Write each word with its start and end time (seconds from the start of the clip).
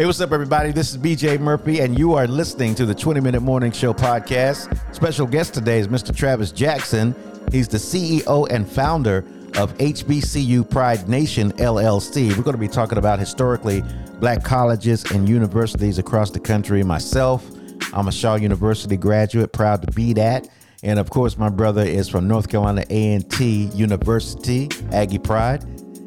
Hey, 0.00 0.06
what's 0.06 0.18
up, 0.22 0.32
everybody? 0.32 0.72
This 0.72 0.92
is 0.92 0.96
BJ 0.96 1.38
Murphy, 1.38 1.80
and 1.80 1.98
you 1.98 2.14
are 2.14 2.26
listening 2.26 2.74
to 2.76 2.86
the 2.86 2.94
20 2.94 3.20
Minute 3.20 3.42
Morning 3.42 3.70
Show 3.70 3.92
podcast. 3.92 4.94
Special 4.94 5.26
guest 5.26 5.52
today 5.52 5.78
is 5.78 5.88
Mr. 5.88 6.16
Travis 6.16 6.52
Jackson. 6.52 7.14
He's 7.52 7.68
the 7.68 7.76
CEO 7.76 8.50
and 8.50 8.66
founder 8.66 9.18
of 9.58 9.76
HBCU 9.76 10.70
Pride 10.70 11.06
Nation 11.06 11.52
LLC. 11.58 12.34
We're 12.34 12.42
going 12.42 12.56
to 12.56 12.58
be 12.58 12.66
talking 12.66 12.96
about 12.96 13.18
historically 13.18 13.82
black 14.20 14.42
colleges 14.42 15.04
and 15.10 15.28
universities 15.28 15.98
across 15.98 16.30
the 16.30 16.40
country. 16.40 16.82
Myself, 16.82 17.46
I'm 17.92 18.08
a 18.08 18.12
Shaw 18.12 18.36
University 18.36 18.96
graduate, 18.96 19.52
proud 19.52 19.82
to 19.82 19.92
be 19.92 20.14
that. 20.14 20.48
And 20.82 20.98
of 20.98 21.10
course, 21.10 21.36
my 21.36 21.50
brother 21.50 21.82
is 21.82 22.08
from 22.08 22.26
North 22.26 22.48
Carolina 22.48 22.86
A&T 22.88 23.64
University, 23.74 24.70
Aggie 24.92 25.18
Pride. 25.18 25.62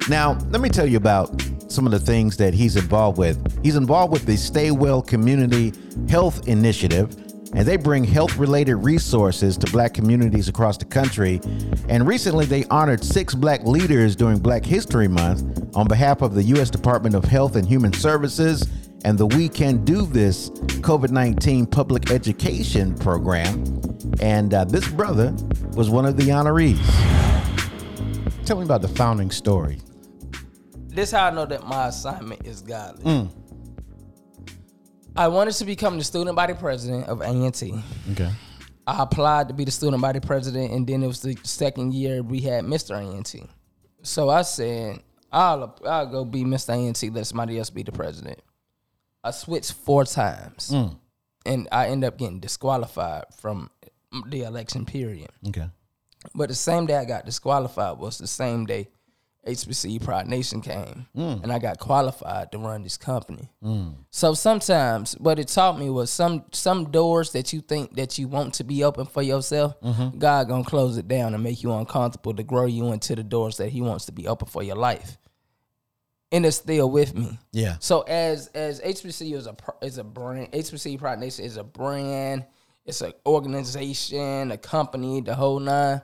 Now, 0.09 0.35
let 0.49 0.61
me 0.61 0.69
tell 0.69 0.87
you 0.87 0.97
about 0.97 1.29
some 1.73 1.85
of 1.85 1.91
the 1.91 1.99
things 1.99 2.37
that 2.37 2.53
he's 2.53 2.75
involved 2.75 3.17
with. 3.17 3.63
He's 3.63 3.75
involved 3.75 4.13
with 4.13 4.25
the 4.25 4.37
Stay 4.37 4.71
Well 4.71 5.01
Community 5.01 5.73
Health 6.07 6.47
Initiative, 6.47 7.15
and 7.53 7.67
they 7.67 7.77
bring 7.77 8.03
health 8.03 8.37
related 8.37 8.75
resources 8.75 9.57
to 9.57 9.71
black 9.71 9.93
communities 9.93 10.47
across 10.47 10.77
the 10.77 10.85
country. 10.85 11.41
And 11.89 12.07
recently, 12.07 12.45
they 12.45 12.65
honored 12.65 13.03
six 13.03 13.33
black 13.33 13.63
leaders 13.63 14.15
during 14.15 14.39
Black 14.39 14.63
History 14.63 15.07
Month 15.07 15.75
on 15.75 15.87
behalf 15.87 16.21
of 16.21 16.35
the 16.35 16.43
U.S. 16.43 16.69
Department 16.69 17.15
of 17.15 17.25
Health 17.25 17.55
and 17.55 17.67
Human 17.67 17.91
Services 17.91 18.67
and 19.03 19.17
the 19.17 19.25
We 19.25 19.49
Can 19.49 19.83
Do 19.83 20.05
This 20.05 20.49
COVID 20.49 21.09
19 21.09 21.65
public 21.65 22.11
education 22.11 22.95
program. 22.95 23.81
And 24.21 24.53
uh, 24.53 24.65
this 24.65 24.87
brother 24.87 25.35
was 25.73 25.89
one 25.89 26.05
of 26.05 26.17
the 26.17 26.29
honorees. 26.29 26.79
Tell 28.45 28.57
me 28.57 28.63
about 28.63 28.81
the 28.81 28.87
founding 28.89 29.31
story 29.31 29.79
this 30.93 31.11
how 31.11 31.27
I 31.27 31.31
know 31.31 31.45
that 31.45 31.65
my 31.65 31.87
assignment 31.87 32.45
is 32.45 32.61
godly. 32.61 33.03
Mm. 33.03 33.29
I 35.15 35.27
wanted 35.27 35.53
to 35.55 35.65
become 35.65 35.97
the 35.97 36.03
student 36.03 36.35
body 36.35 36.53
president 36.53 37.07
of 37.07 37.21
A&T. 37.21 37.83
Okay. 38.11 38.31
I 38.85 39.03
applied 39.03 39.47
to 39.47 39.53
be 39.53 39.63
the 39.63 39.71
student 39.71 40.01
body 40.01 40.19
president, 40.19 40.71
and 40.71 40.85
then 40.87 41.03
it 41.03 41.07
was 41.07 41.21
the 41.21 41.37
second 41.43 41.93
year 41.93 42.21
we 42.21 42.41
had 42.41 42.65
Mr. 42.65 42.97
A&T. 42.97 43.43
So 44.01 44.29
I 44.29 44.41
said, 44.41 44.99
I'll, 45.31 45.77
I'll 45.85 46.07
go 46.07 46.25
be 46.25 46.43
Mr. 46.43 46.69
A&T, 46.73 47.09
let 47.11 47.27
somebody 47.27 47.57
else 47.57 47.69
be 47.69 47.83
the 47.83 47.91
president. 47.91 48.39
I 49.23 49.31
switched 49.31 49.73
four 49.73 50.03
times, 50.03 50.69
mm. 50.71 50.97
and 51.45 51.67
I 51.71 51.87
end 51.87 52.03
up 52.03 52.17
getting 52.17 52.39
disqualified 52.39 53.25
from 53.37 53.69
the 54.27 54.43
election 54.43 54.85
period. 54.85 55.29
Okay. 55.47 55.69
But 56.35 56.49
the 56.49 56.55
same 56.55 56.85
day 56.85 56.97
I 56.97 57.05
got 57.05 57.25
disqualified 57.25 57.97
was 57.99 58.17
the 58.17 58.27
same 58.27 58.65
day 58.65 58.89
HBCU 59.45 60.01
Pride 60.01 60.27
Nation 60.27 60.61
came, 60.61 61.05
mm. 61.15 61.43
and 61.43 61.51
I 61.51 61.59
got 61.59 61.77
qualified 61.77 62.51
to 62.53 62.57
run 62.57 62.81
this 62.81 62.95
company. 62.95 63.51
Mm. 63.61 63.95
So 64.09 64.33
sometimes, 64.33 65.13
what 65.13 65.37
it 65.37 65.49
taught 65.49 65.77
me 65.77 65.89
was 65.89 66.09
some 66.09 66.45
some 66.53 66.91
doors 66.91 67.33
that 67.33 67.51
you 67.51 67.59
think 67.59 67.95
that 67.97 68.17
you 68.17 68.29
want 68.29 68.53
to 68.55 68.63
be 68.63 68.85
open 68.85 69.05
for 69.05 69.21
yourself, 69.21 69.79
mm-hmm. 69.81 70.17
God 70.17 70.47
gonna 70.47 70.63
close 70.63 70.97
it 70.97 71.09
down 71.09 71.33
and 71.33 71.43
make 71.43 71.61
you 71.61 71.73
uncomfortable 71.73 72.33
to 72.33 72.43
grow 72.43 72.65
you 72.65 72.93
into 72.93 73.15
the 73.15 73.23
doors 73.23 73.57
that 73.57 73.69
He 73.69 73.81
wants 73.81 74.05
to 74.05 74.13
be 74.13 74.27
open 74.27 74.47
for 74.47 74.63
your 74.63 74.77
life. 74.77 75.17
And 76.31 76.45
it's 76.45 76.57
still 76.57 76.89
with 76.89 77.13
me. 77.13 77.37
Yeah. 77.51 77.75
So 77.79 78.01
as 78.01 78.47
as 78.47 78.79
HBC 78.79 79.35
is 79.35 79.47
a 79.47 79.55
is 79.81 79.97
a 79.97 80.05
brand, 80.05 80.53
HBCU 80.53 80.97
Pride 80.99 81.19
Nation 81.19 81.43
is 81.43 81.57
a 81.57 81.63
brand. 81.65 82.45
It's 82.85 83.01
an 83.01 83.13
organization, 83.25 84.51
a 84.51 84.57
company, 84.57 85.21
the 85.21 85.35
whole 85.35 85.59
nine. 85.59 86.01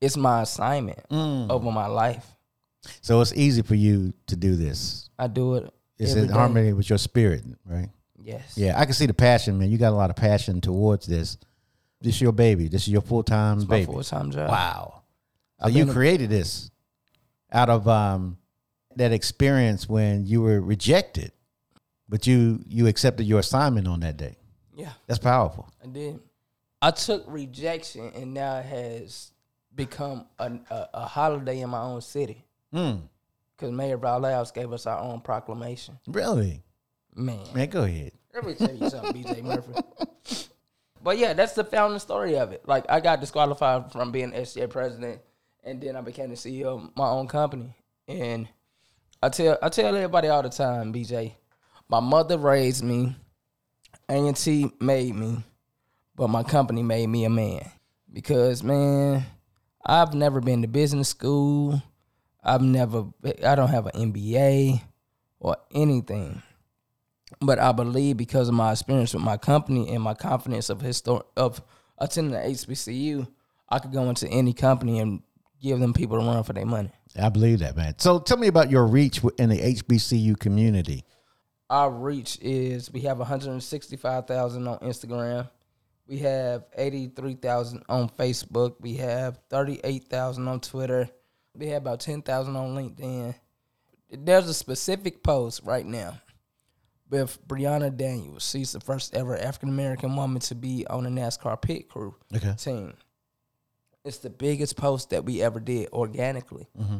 It's 0.00 0.16
my 0.16 0.42
assignment 0.42 1.06
mm. 1.10 1.50
over 1.50 1.70
my 1.70 1.86
life. 1.86 2.26
So 3.00 3.20
it's 3.20 3.32
easy 3.34 3.62
for 3.62 3.74
you 3.74 4.12
to 4.26 4.36
do 4.36 4.56
this. 4.56 5.10
I 5.18 5.26
do 5.26 5.54
it. 5.54 5.72
It's 5.98 6.14
in 6.14 6.28
day. 6.28 6.32
harmony 6.32 6.72
with 6.72 6.88
your 6.88 6.98
spirit, 6.98 7.44
right? 7.66 7.90
Yes. 8.22 8.54
Yeah, 8.56 8.78
I 8.78 8.84
can 8.84 8.94
see 8.94 9.06
the 9.06 9.14
passion, 9.14 9.58
man. 9.58 9.70
You 9.70 9.78
got 9.78 9.92
a 9.92 9.96
lot 9.96 10.10
of 10.10 10.16
passion 10.16 10.60
towards 10.60 11.06
this. 11.06 11.36
This 12.00 12.14
is 12.16 12.20
your 12.20 12.32
baby. 12.32 12.68
This 12.68 12.82
is 12.82 12.88
your 12.88 13.02
full 13.02 13.22
time 13.22 13.64
baby. 13.64 13.92
Full 13.92 14.02
time 14.02 14.30
job. 14.30 14.50
Wow. 14.50 15.02
So 15.62 15.68
you 15.68 15.86
created 15.86 16.30
this 16.30 16.70
out 17.52 17.68
of 17.68 17.86
um, 17.86 18.38
that 18.96 19.12
experience 19.12 19.88
when 19.88 20.24
you 20.24 20.40
were 20.40 20.60
rejected, 20.60 21.32
but 22.08 22.26
you 22.26 22.64
you 22.66 22.86
accepted 22.86 23.24
your 23.24 23.40
assignment 23.40 23.86
on 23.86 24.00
that 24.00 24.16
day. 24.16 24.36
Yeah, 24.74 24.92
that's 25.06 25.18
powerful. 25.18 25.70
I 25.82 25.88
did. 25.88 26.20
I 26.80 26.90
took 26.92 27.24
rejection, 27.26 28.10
and 28.14 28.32
now 28.32 28.58
it 28.58 28.66
has 28.66 29.32
become 29.74 30.26
a, 30.38 30.50
a, 30.70 30.88
a 30.94 31.06
holiday 31.06 31.60
in 31.60 31.68
my 31.68 31.82
own 31.82 32.00
city. 32.00 32.46
Mm. 32.74 33.02
Because 33.56 33.72
Mayor 33.72 33.96
Valles 33.96 34.50
gave 34.52 34.72
us 34.72 34.86
our 34.86 35.00
own 35.00 35.20
proclamation. 35.20 35.98
Really? 36.06 36.62
Man. 37.14 37.44
Man, 37.54 37.68
go 37.68 37.82
ahead. 37.82 38.12
Let 38.32 38.46
me 38.46 38.54
tell 38.54 38.74
you 38.74 38.88
something, 38.88 39.24
BJ 39.24 39.42
Murphy. 39.42 39.72
But 41.02 41.18
yeah, 41.18 41.32
that's 41.32 41.54
the 41.54 41.64
founding 41.64 41.98
story 41.98 42.36
of 42.36 42.52
it. 42.52 42.66
Like 42.66 42.84
I 42.88 43.00
got 43.00 43.20
disqualified 43.20 43.92
from 43.92 44.12
being 44.12 44.32
SGA 44.32 44.68
president, 44.68 45.20
and 45.64 45.80
then 45.80 45.96
I 45.96 46.02
became 46.02 46.28
the 46.28 46.34
CEO 46.36 46.64
of 46.66 46.90
my 46.96 47.08
own 47.08 47.26
company. 47.26 47.74
And 48.06 48.48
I 49.22 49.30
tell 49.30 49.58
I 49.62 49.68
tell 49.70 49.94
everybody 49.94 50.28
all 50.28 50.42
the 50.42 50.50
time, 50.50 50.92
BJ, 50.92 51.32
my 51.88 52.00
mother 52.00 52.36
raised 52.36 52.84
me, 52.84 53.16
A&T 54.08 54.72
made 54.80 55.14
me, 55.14 55.42
but 56.16 56.28
my 56.28 56.42
company 56.42 56.82
made 56.82 57.06
me 57.06 57.24
a 57.24 57.30
man. 57.30 57.70
Because 58.12 58.62
man, 58.62 59.24
I've 59.84 60.12
never 60.12 60.40
been 60.40 60.62
to 60.62 60.68
business 60.68 61.08
school. 61.08 61.82
I've 62.42 62.62
never, 62.62 63.06
I 63.44 63.54
don't 63.54 63.68
have 63.68 63.86
an 63.86 64.12
MBA 64.12 64.80
or 65.38 65.56
anything. 65.72 66.42
But 67.40 67.58
I 67.58 67.72
believe 67.72 68.16
because 68.16 68.48
of 68.48 68.54
my 68.54 68.72
experience 68.72 69.14
with 69.14 69.22
my 69.22 69.36
company 69.36 69.94
and 69.94 70.02
my 70.02 70.14
confidence 70.14 70.68
of 70.68 70.80
histor- 70.80 71.24
of 71.36 71.62
attending 71.98 72.32
the 72.32 72.40
HBCU, 72.40 73.28
I 73.68 73.78
could 73.78 73.92
go 73.92 74.08
into 74.08 74.26
any 74.28 74.52
company 74.52 74.98
and 74.98 75.22
give 75.62 75.78
them 75.78 75.92
people 75.92 76.18
to 76.18 76.26
run 76.26 76.42
for 76.42 76.52
their 76.52 76.66
money. 76.66 76.90
I 77.20 77.28
believe 77.28 77.60
that, 77.60 77.76
man. 77.76 77.94
So 77.98 78.18
tell 78.18 78.36
me 78.36 78.48
about 78.48 78.70
your 78.70 78.86
reach 78.86 79.20
in 79.38 79.48
the 79.48 79.58
HBCU 79.58 80.38
community. 80.38 81.04
Our 81.68 81.90
reach 81.90 82.38
is 82.40 82.92
we 82.92 83.00
have 83.02 83.18
165,000 83.18 84.66
on 84.66 84.78
Instagram. 84.78 85.48
We 86.06 86.18
have 86.18 86.64
83,000 86.76 87.84
on 87.88 88.08
Facebook. 88.08 88.74
We 88.80 88.94
have 88.96 89.38
38,000 89.50 90.48
on 90.48 90.60
Twitter. 90.60 91.08
We 91.56 91.68
have 91.68 91.82
about 91.82 92.00
10,000 92.00 92.56
on 92.56 92.74
LinkedIn. 92.74 93.34
There's 94.10 94.48
a 94.48 94.54
specific 94.54 95.22
post 95.22 95.60
right 95.64 95.86
now 95.86 96.20
with 97.10 97.46
Brehanna 97.46 97.96
Daniels. 97.96 98.48
She's 98.48 98.72
the 98.72 98.80
first 98.80 99.14
ever 99.14 99.36
African 99.36 99.68
American 99.68 100.16
woman 100.16 100.40
to 100.42 100.54
be 100.54 100.86
on 100.88 101.04
the 101.04 101.10
NASCAR 101.10 101.60
pit 101.60 101.88
crew 101.88 102.14
okay. 102.34 102.54
team. 102.56 102.94
It's 104.04 104.18
the 104.18 104.30
biggest 104.30 104.76
post 104.76 105.10
that 105.10 105.24
we 105.24 105.42
ever 105.42 105.58
did 105.60 105.88
organically. 105.92 106.68
Mm-hmm. 106.78 106.98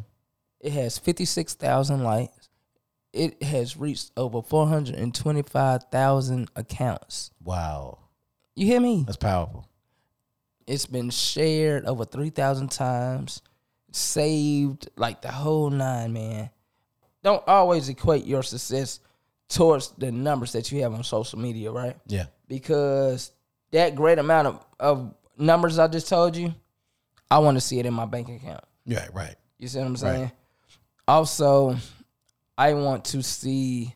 It 0.61 0.73
has 0.73 0.99
56,000 0.99 2.03
likes. 2.03 2.49
It 3.13 3.43
has 3.43 3.77
reached 3.77 4.13
over 4.17 4.41
425,000 4.43 6.49
accounts. 6.55 7.31
Wow. 7.43 7.99
You 8.55 8.67
hear 8.67 8.81
me? 8.81 9.03
That's 9.07 9.17
powerful. 9.17 9.67
It's 10.67 10.87
been 10.87 11.11
shared 11.11 11.87
over 11.87 12.05
3,000 12.05 12.71
times 12.71 13.43
saved, 13.93 14.89
like 14.97 15.23
the 15.23 15.31
whole 15.31 15.71
nine, 15.71 16.13
man. 16.13 16.51
Don't 17.23 17.43
always 17.47 17.89
equate 17.89 18.25
your 18.25 18.43
success 18.43 19.01
towards 19.49 19.91
the 19.99 20.11
numbers 20.11 20.53
that 20.53 20.71
you 20.73 20.83
have 20.83 20.95
on 20.95 21.05
social 21.05 21.39
media, 21.39 21.71
right? 21.71 21.97
Yeah. 22.07 22.27
Because 22.49 23.33
that 23.73 23.95
great 23.95 24.19
amount 24.19 24.49
of, 24.49 24.67
of 24.79 25.15
numbers 25.37 25.79
I 25.79 25.89
just 25.89 26.09
told 26.09 26.37
you, 26.37 26.55
I 27.31 27.39
want 27.39 27.57
to 27.57 27.61
see 27.61 27.79
it 27.79 27.87
in 27.87 27.95
my 27.95 28.07
bank 28.07 28.29
account. 28.29 28.65
Yeah, 28.85 29.07
right. 29.13 29.37
You 29.59 29.69
see 29.69 29.79
what 29.79 29.87
I'm 29.87 29.97
saying? 29.97 30.23
Right. 30.23 30.33
Also, 31.07 31.77
I 32.57 32.75
want 32.75 33.05
to 33.07 33.23
see 33.23 33.95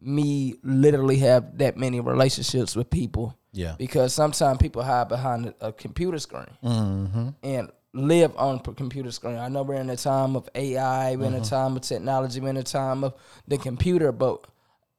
me 0.00 0.54
literally 0.62 1.16
have 1.18 1.58
that 1.58 1.76
many 1.76 2.00
relationships 2.00 2.76
with 2.76 2.90
people. 2.90 3.36
Yeah. 3.52 3.74
Because 3.78 4.14
sometimes 4.14 4.58
people 4.58 4.82
hide 4.82 5.08
behind 5.08 5.54
a 5.60 5.72
computer 5.72 6.18
screen. 6.18 6.46
Mm-hmm. 6.64 7.28
And 7.42 7.70
live 7.94 8.34
on 8.36 8.60
computer 8.60 9.10
screen. 9.10 9.36
I 9.36 9.48
know 9.48 9.62
we're 9.62 9.74
in 9.74 9.90
a 9.90 9.96
time 9.96 10.36
of 10.36 10.48
AI, 10.54 11.16
we're 11.16 11.26
in 11.26 11.34
a 11.34 11.36
mm-hmm. 11.36 11.44
time 11.44 11.76
of 11.76 11.82
technology, 11.82 12.40
we're 12.40 12.50
in 12.50 12.56
a 12.56 12.62
time 12.62 13.04
of 13.04 13.14
the 13.46 13.58
computer, 13.58 14.12
but 14.12 14.46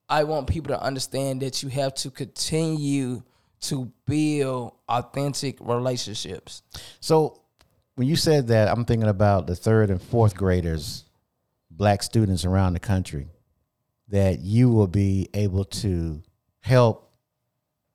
I 0.07 0.24
want 0.25 0.48
people 0.48 0.75
to 0.75 0.81
understand 0.81 1.42
that 1.42 1.63
you 1.63 1.69
have 1.69 1.95
to 1.95 2.12
continue 2.12 3.24
to 3.62 3.92
build 4.06 4.74
authentic 4.88 5.57
relationships. 5.60 6.62
So 7.00 7.42
when 7.95 8.07
you 8.07 8.16
said 8.16 8.48
that, 8.48 8.68
I'm 8.68 8.86
thinking 8.86 9.10
about 9.10 9.48
the 9.48 9.56
third 9.56 9.90
and 9.90 10.01
fourth 10.01 10.36
graders, 10.36 11.06
black 11.72 12.04
students 12.04 12.45
around 12.45 12.74
the 12.74 12.80
country, 12.80 13.30
that 14.10 14.40
you 14.40 14.69
will 14.69 14.88
be 14.88 15.30
able 15.34 15.66
to 15.66 16.22
help 16.60 17.12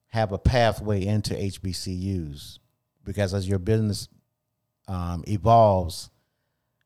have 0.09 0.33
a 0.33 0.39
pathway 0.39 1.05
into 1.05 1.35
HBCUs 1.35 2.59
because 3.05 3.35
as 3.35 3.49
your 3.49 3.59
business 3.59 4.09
um, 4.88 5.23
evolves, 5.29 6.11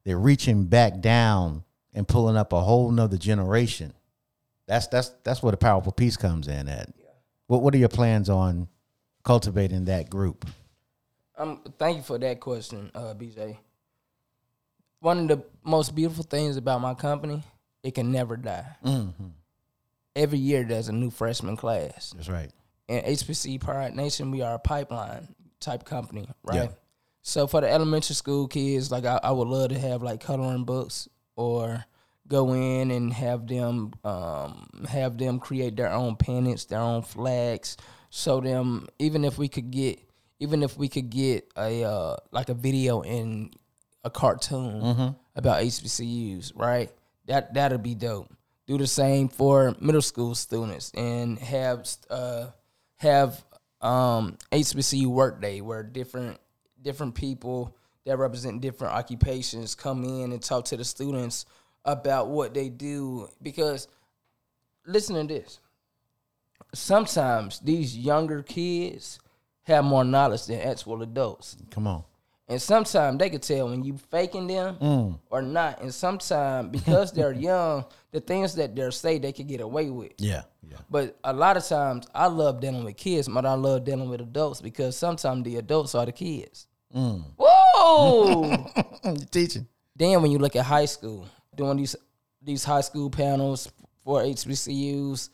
they're 0.04 0.19
reaching 0.19 0.64
back 0.64 1.00
down 1.00 1.64
and 1.94 2.06
pulling 2.06 2.37
up 2.37 2.52
a 2.52 2.60
whole 2.60 2.90
nother 2.90 3.16
generation 3.16 3.93
That's 4.66 4.87
that's 4.88 5.10
that's 5.25 5.43
where 5.43 5.50
the 5.52 5.56
powerful 5.56 5.93
piece 5.93 6.16
comes 6.16 6.49
in 6.49 6.69
at. 6.69 6.90
What 7.46 7.62
what 7.62 7.75
are 7.75 7.78
your 7.78 7.88
plans 7.88 8.28
on 8.28 8.69
cultivating 9.25 9.87
that 9.87 10.10
group? 10.10 10.46
Um, 11.37 11.60
thank 11.78 11.96
you 11.99 12.02
for 12.02 12.19
that 12.19 12.40
question, 12.40 12.90
uh, 12.94 13.14
BJ. 13.14 13.58
One 15.00 15.19
of 15.19 15.28
the 15.28 15.44
most 15.64 15.94
beautiful 15.94 16.25
things 16.25 16.56
about 16.56 16.81
my 16.81 16.94
company, 16.94 17.43
it 17.82 17.94
can 17.94 18.12
never 18.12 18.37
die. 18.37 18.66
Mm-hmm. 18.84 19.28
Every 20.14 20.38
year 20.38 20.64
there's 20.64 20.88
a 20.88 20.93
new 20.93 21.10
freshman 21.10 21.56
class. 21.56 22.12
That's 22.14 22.28
right. 22.28 22.50
In 22.88 23.02
HBCU 23.02 23.60
Pride 23.60 23.96
Nation, 23.96 24.31
we 24.31 24.43
are 24.43 24.54
a 24.54 24.58
pipeline 24.58 25.34
type 25.58 25.84
company, 25.84 26.28
right? 26.43 26.56
Yeah. 26.56 26.69
So 27.22 27.46
for 27.46 27.60
the 27.60 27.70
elementary 27.70 28.14
school 28.14 28.48
kids, 28.48 28.90
like 28.90 29.04
I, 29.04 29.20
I 29.22 29.30
would 29.30 29.48
love 29.48 29.70
to 29.70 29.78
have 29.78 30.02
like 30.02 30.20
coloring 30.20 30.64
books 30.64 31.08
or 31.36 31.84
go 32.28 32.52
in 32.52 32.90
and 32.90 33.12
have 33.12 33.46
them 33.46 33.92
um, 34.04 34.84
have 34.88 35.19
them 35.19 35.38
create 35.38 35.76
their 35.76 35.92
own 35.92 36.16
pennants, 36.16 36.64
their 36.64 36.80
own 36.80 37.02
flags. 37.02 37.76
Show 38.10 38.40
them 38.40 38.88
even 38.98 39.24
if 39.24 39.38
we 39.38 39.48
could 39.48 39.70
get 39.70 40.00
even 40.40 40.64
if 40.64 40.76
we 40.76 40.88
could 40.88 41.10
get 41.10 41.50
a 41.56 41.84
uh, 41.84 42.16
like 42.32 42.48
a 42.48 42.54
video 42.54 43.02
in 43.02 43.52
a 44.04 44.10
cartoon 44.10 45.14
about 45.36 45.62
HBCUs, 45.62 46.52
right? 46.56 46.90
That 47.26 47.54
that'd 47.54 47.82
be 47.82 47.94
dope. 47.94 48.32
Do 48.66 48.78
the 48.78 48.86
same 48.86 49.28
for 49.28 49.76
middle 49.80 50.02
school 50.02 50.34
students 50.34 50.90
and 50.94 51.38
have 51.38 51.88
uh, 52.10 52.46
have 52.96 53.44
um, 53.80 54.38
HBCU 54.50 55.06
workday 55.06 55.60
where 55.60 55.82
different 55.82 56.38
different 56.82 57.14
people 57.14 57.75
that 58.05 58.19
represent 58.19 58.61
different 58.61 58.94
occupations 58.94 59.75
come 59.75 60.05
in 60.05 60.32
and 60.32 60.43
talk 60.43 60.64
to 60.67 60.76
the 60.76 60.84
students 60.84 61.46
about 61.84 62.29
what 62.29 62.55
they 62.55 62.69
do 62.69 63.29
because 63.43 63.88
listen 64.87 65.14
to 65.17 65.34
this 65.34 65.61
sometimes 66.75 67.61
these 67.61 67.96
younger 67.96 68.43
kids 68.43 69.19
have 69.64 69.84
more 69.84 70.05
knowledge 70.05 70.46
than 70.46 70.61
actual 70.61 71.02
adults 71.02 71.56
Come 71.70 71.87
on. 71.87 72.05
and 72.49 72.61
sometimes 72.61 73.19
they 73.19 73.31
could 73.31 73.43
tell 73.43 73.69
when 73.69 73.85
you 73.85 73.99
faking 74.11 74.46
them 74.46 74.76
mm. 74.76 75.19
or 75.31 75.43
not 75.43 75.81
and 75.82 75.93
sometimes 75.93 76.70
because 76.70 77.12
they're 77.17 77.32
young 77.32 77.85
the 78.11 78.20
things 78.20 78.55
that 78.56 78.75
they're 78.75 78.90
say 78.90 79.19
they 79.19 79.32
could 79.32 79.46
get 79.49 79.61
away 79.61 79.90
with 79.90 80.12
Yeah. 80.19 80.43
Yeah. 80.69 80.78
but 80.90 81.19
a 81.25 81.32
lot 81.32 81.56
of 81.56 81.64
times 81.64 82.06
I 82.14 82.26
love 82.28 82.61
dealing 82.61 82.85
with 82.85 82.96
kids, 82.96 83.28
but 83.28 83.44
I 83.44 83.55
love 83.55 83.85
dealing 83.85 84.08
with 84.08 84.20
adults 84.20 84.61
because 84.62 84.96
sometimes 84.96 85.44
the 85.44 85.56
adults 85.56 85.94
are 85.94 86.06
the 86.06 86.12
kids. 86.12 86.67
Whoa! 86.94 88.66
You're 89.04 89.14
teaching. 89.30 89.66
then 89.96 90.22
when 90.22 90.30
you 90.30 90.38
look 90.38 90.56
at 90.56 90.64
high 90.64 90.84
school, 90.86 91.26
doing 91.54 91.76
these 91.78 91.96
these 92.42 92.64
high 92.64 92.80
school 92.80 93.08
panels 93.10 93.70
for 94.04 94.20
HBCUs, 94.22 95.28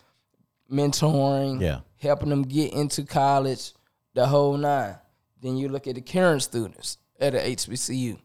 mentoring, 0.70 1.60
Yeah. 1.60 1.80
helping 1.96 2.28
them 2.28 2.42
get 2.42 2.72
into 2.72 3.04
college, 3.04 3.72
the 4.14 4.26
whole 4.26 4.56
nine. 4.56 4.96
Then 5.40 5.56
you 5.56 5.68
look 5.68 5.86
at 5.86 5.94
the 5.94 6.00
current 6.02 6.42
students 6.42 6.98
at 7.20 7.34
a 7.34 7.38
HBCU, 7.38 8.18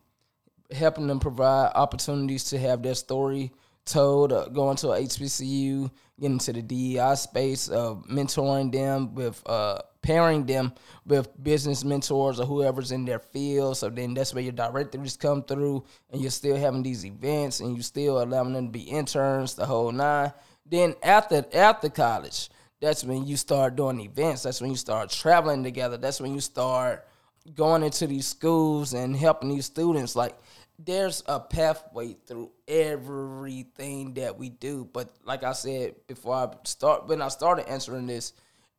helping 0.72 1.08
them 1.08 1.20
provide 1.20 1.72
opportunities 1.76 2.44
to 2.46 2.60
have 2.60 2.82
their 2.84 2.96
story 2.96 3.52
told, 3.86 4.32
uh, 4.34 4.48
going 4.50 4.76
to 4.78 4.90
a 4.92 5.00
HBCU, 5.00 5.90
getting 6.20 6.34
into 6.34 6.54
the 6.54 6.62
DEI 6.62 7.16
space, 7.16 7.70
uh, 7.70 7.96
mentoring 8.10 8.72
them 8.72 9.14
with, 9.16 9.42
uh, 9.46 9.80
pairing 10.04 10.46
them 10.46 10.74
with 11.06 11.42
business 11.42 11.84
mentors 11.84 12.40
or 12.40 12.46
whoever's 12.46 12.92
in 12.92 13.06
their 13.06 13.20
field. 13.20 13.78
So 13.78 13.90
then 13.90 14.14
that's 14.14 14.34
where 14.34 14.44
your 14.44 14.52
directories 14.52 15.18
come 15.18 15.42
through, 15.42 15.84
and 16.12 16.22
you're 16.22 16.30
still 16.30 16.58
having 16.58 16.84
these 16.84 17.06
events, 17.06 17.62
and 17.62 17.76
you're 17.76 17.84
still 17.84 18.22
allowing 18.22 18.54
them 18.54 18.68
to 18.68 18.72
be 18.72 18.82
interns, 18.82 19.56
the 19.56 19.66
whole 19.66 19.92
nine. 19.92 20.32
Then 20.66 20.94
after 21.02 21.46
after 21.54 21.90
college, 21.90 22.50
that's 22.80 23.04
when 23.04 23.26
you 23.26 23.38
start 23.38 23.76
doing 23.76 24.00
events. 24.02 24.44
That's 24.44 24.62
when 24.62 24.70
you 24.70 24.78
start 24.78 25.10
traveling 25.10 25.64
together. 25.64 25.98
That's 25.98 26.22
when 26.22 26.34
you 26.34 26.42
start 26.42 27.08
going 27.56 27.84
into 27.84 28.08
these 28.08 28.28
schools 28.28 28.94
and 28.94 29.16
helping 29.16 29.50
these 29.50 29.66
students. 29.66 30.16
Like 30.16 30.36
there's 30.80 31.24
a 31.28 31.40
pathway 31.40 32.16
through 32.26 32.52
everything 32.68 34.14
that 34.16 34.38
we 34.38 34.50
do. 34.50 34.90
But 34.92 35.14
like 35.24 35.44
I 35.44 35.54
said 35.54 35.96
before 36.08 36.36
I 36.36 36.48
start 36.66 37.08
when 37.08 37.22
I 37.22 37.30
started 37.30 37.70
answering 37.70 38.08
this, 38.08 38.34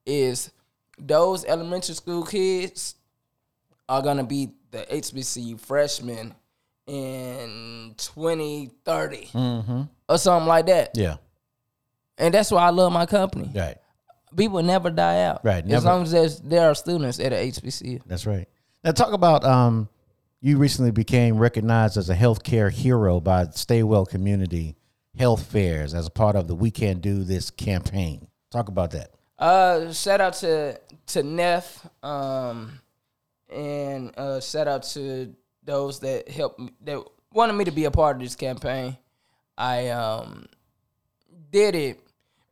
is 0.07 0.51
those 0.99 1.45
elementary 1.45 1.95
school 1.95 2.25
kids 2.25 2.95
are 3.89 4.03
gonna 4.03 4.25
be 4.25 4.51
the 4.71 4.79
HBCU 4.91 5.61
freshmen 5.61 6.35
in 6.87 7.95
2030 7.97 9.31
or 10.09 10.19
something 10.19 10.49
like 10.49 10.67
that. 10.67 10.91
Yeah. 10.95 11.17
And 12.19 12.33
that's 12.35 12.51
why 12.51 12.63
I 12.65 12.71
love 12.71 12.93
my 12.93 13.07
company. 13.07 13.51
Right. 13.55 13.77
People 14.37 14.63
never 14.63 14.91
die 14.91 15.23
out. 15.23 15.45
Right, 15.45 15.65
As 15.71 15.85
long 15.85 16.03
as 16.03 16.41
there 16.41 16.69
are 16.69 16.75
students 16.75 17.21
at 17.21 17.33
a 17.33 17.37
HBCU. 17.37 18.03
That's 18.07 18.27
right. 18.27 18.49
Now 18.83 18.93
talk 18.93 19.13
about 19.13 19.45
um 19.45 19.89
you 20.41 20.59
recently 20.59 20.91
became 20.91 21.39
recognized 21.39 21.97
as 21.97 22.11
a 22.11 22.15
healthcare 22.15 22.71
hero 22.71 23.19
by 23.19 23.47
Stay 23.47 23.83
Well 23.83 24.05
Community 24.05 24.77
Health 25.17 25.47
Fairs 25.47 25.95
as 25.95 26.07
a 26.07 26.11
part 26.11 26.37
of 26.37 26.49
the 26.49 26.55
We 26.55 26.71
Can 26.71 26.99
Do 27.01 27.25
This 27.25 27.51
campaign. 27.51 28.29
Talk 28.51 28.69
about 28.69 28.91
that. 28.91 29.14
Uh, 29.39 29.93
shout 29.93 30.21
out 30.21 30.35
to 30.35 30.79
to 31.07 31.23
Neff, 31.23 31.87
um, 32.03 32.81
and 33.51 34.13
uh, 34.17 34.41
shout 34.41 34.69
out 34.69 34.83
to 34.85 35.35
those 35.65 36.01
that 36.01 36.29
helped 36.29 36.59
me, 36.61 36.71
that 36.83 36.99
wanted 37.33 37.55
me 37.55 37.65
to 37.65 37.73
be 37.73 37.85
a 37.85 37.91
part 37.91 38.17
of 38.17 38.23
this 38.23 38.37
campaign. 38.37 38.97
I 39.59 39.89
um 39.89 40.47
did 41.51 41.75
it 41.75 42.01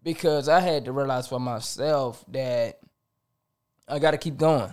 because 0.02 0.48
I 0.48 0.60
had 0.60 0.84
to 0.86 0.92
realize 0.92 1.28
for 1.28 1.38
myself 1.40 2.24
that 2.28 2.78
I 3.88 3.98
got 3.98 4.12
to 4.12 4.18
keep 4.18 4.36
going. 4.36 4.70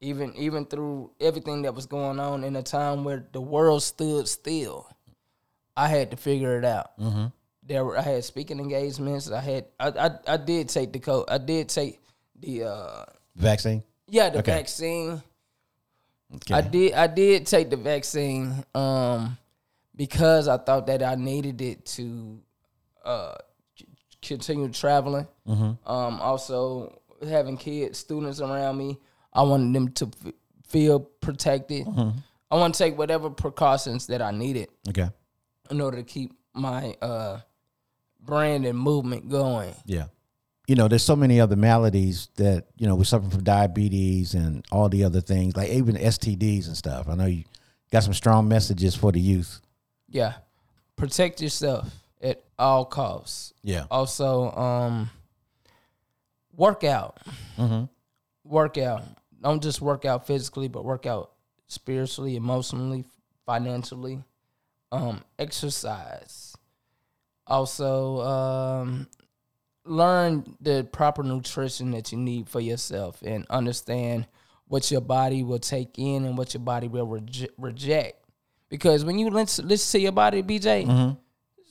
Even 0.00 0.34
even 0.36 0.64
through 0.66 1.10
everything 1.20 1.62
that 1.62 1.74
was 1.74 1.86
going 1.86 2.18
on 2.20 2.42
in 2.42 2.56
a 2.56 2.62
time 2.62 3.04
where 3.04 3.24
the 3.32 3.40
world 3.40 3.82
stood 3.82 4.26
still, 4.28 4.88
I 5.76 5.88
had 5.88 6.10
to 6.10 6.16
figure 6.16 6.58
it 6.58 6.64
out 6.64 6.92
there 7.64 7.84
were, 7.84 7.96
I 7.98 8.02
had 8.02 8.24
speaking 8.24 8.58
engagements. 8.58 9.30
I 9.30 9.40
had 9.40 9.66
I 9.78 9.88
I, 9.88 10.10
I 10.34 10.36
did 10.36 10.68
take 10.68 10.92
the 10.92 10.98
co 10.98 11.24
I 11.28 11.38
did 11.38 11.68
take 11.68 12.00
the 12.40 12.64
uh 12.64 13.04
Vaccine. 13.36 13.82
yeah 14.08 14.28
the 14.30 14.38
Okay. 14.40 14.52
vaccine. 14.52 15.22
Okay. 16.34 16.54
I 16.54 16.60
did 16.62 16.92
I 16.94 17.06
did 17.06 17.46
take 17.46 17.70
the 17.70 17.76
vaccine 17.76 18.64
um 18.74 19.36
because 19.94 20.48
I 20.48 20.56
thought 20.56 20.86
that 20.86 21.02
I 21.02 21.14
needed 21.14 21.60
it 21.60 21.84
to 21.96 22.40
uh 23.04 23.34
c- 23.78 23.86
continue 24.22 24.68
traveling. 24.70 25.26
Um 25.46 25.76
also 26.20 26.98
having 27.28 27.56
kids 27.56 27.98
students 27.98 28.40
around 28.40 28.76
me, 28.78 28.98
I 29.32 29.42
wanted 29.42 29.74
them 29.74 29.92
to 29.92 30.06
f- 30.26 30.32
feel 30.66 30.98
protected. 31.00 31.86
I 32.50 32.56
want 32.56 32.74
to 32.74 32.78
take 32.84 32.98
whatever 32.98 33.30
precautions 33.30 34.06
that 34.08 34.20
I 34.20 34.30
needed 34.30 34.68
Okay. 34.88 35.08
in 35.70 35.80
order 35.80 35.98
to 35.98 36.02
keep 36.02 36.32
my 36.54 36.96
uh 37.00 37.40
brand 38.24 38.64
and 38.64 38.78
movement 38.78 39.28
going. 39.28 39.74
Yeah. 39.84 40.06
You 40.66 40.76
know, 40.76 40.88
there's 40.88 41.02
so 41.02 41.16
many 41.16 41.40
other 41.40 41.56
maladies 41.56 42.28
that, 42.36 42.66
you 42.78 42.86
know, 42.86 42.94
we 42.94 43.04
suffer 43.04 43.28
from 43.28 43.42
diabetes 43.42 44.34
and 44.34 44.64
all 44.70 44.88
the 44.88 45.04
other 45.04 45.20
things, 45.20 45.56
like 45.56 45.70
even 45.70 45.96
STDs 45.96 46.68
and 46.68 46.76
stuff. 46.76 47.08
I 47.08 47.14
know 47.14 47.26
you 47.26 47.44
got 47.90 48.04
some 48.04 48.14
strong 48.14 48.48
messages 48.48 48.94
for 48.94 49.12
the 49.12 49.20
youth. 49.20 49.60
Yeah. 50.08 50.34
Protect 50.96 51.40
yourself 51.42 51.92
at 52.20 52.42
all 52.58 52.84
costs. 52.84 53.52
Yeah. 53.62 53.84
Also, 53.90 54.50
um 54.52 55.10
work 56.54 56.84
out. 56.84 57.18
Work 58.44 58.78
out. 58.78 59.02
Don't 59.42 59.62
just 59.62 59.80
work 59.80 60.04
out 60.04 60.26
physically, 60.26 60.68
but 60.68 60.84
work 60.84 61.06
out 61.06 61.32
spiritually, 61.66 62.36
emotionally, 62.36 63.04
financially. 63.46 64.22
Um, 64.92 65.22
exercise. 65.38 66.51
Also, 67.46 68.20
um, 68.20 69.08
learn 69.84 70.56
the 70.60 70.86
proper 70.92 71.22
nutrition 71.22 71.90
that 71.92 72.12
you 72.12 72.18
need 72.18 72.48
for 72.48 72.60
yourself 72.60 73.20
and 73.22 73.46
understand 73.50 74.26
what 74.68 74.90
your 74.90 75.00
body 75.00 75.42
will 75.42 75.58
take 75.58 75.98
in 75.98 76.24
and 76.24 76.38
what 76.38 76.54
your 76.54 76.62
body 76.62 76.88
will 76.88 77.06
reje- 77.06 77.48
reject. 77.58 78.24
Because 78.68 79.04
when 79.04 79.18
you 79.18 79.28
listen, 79.28 79.68
listen 79.68 79.98
to 79.98 80.02
your 80.02 80.12
body, 80.12 80.42
BJ, 80.42 81.16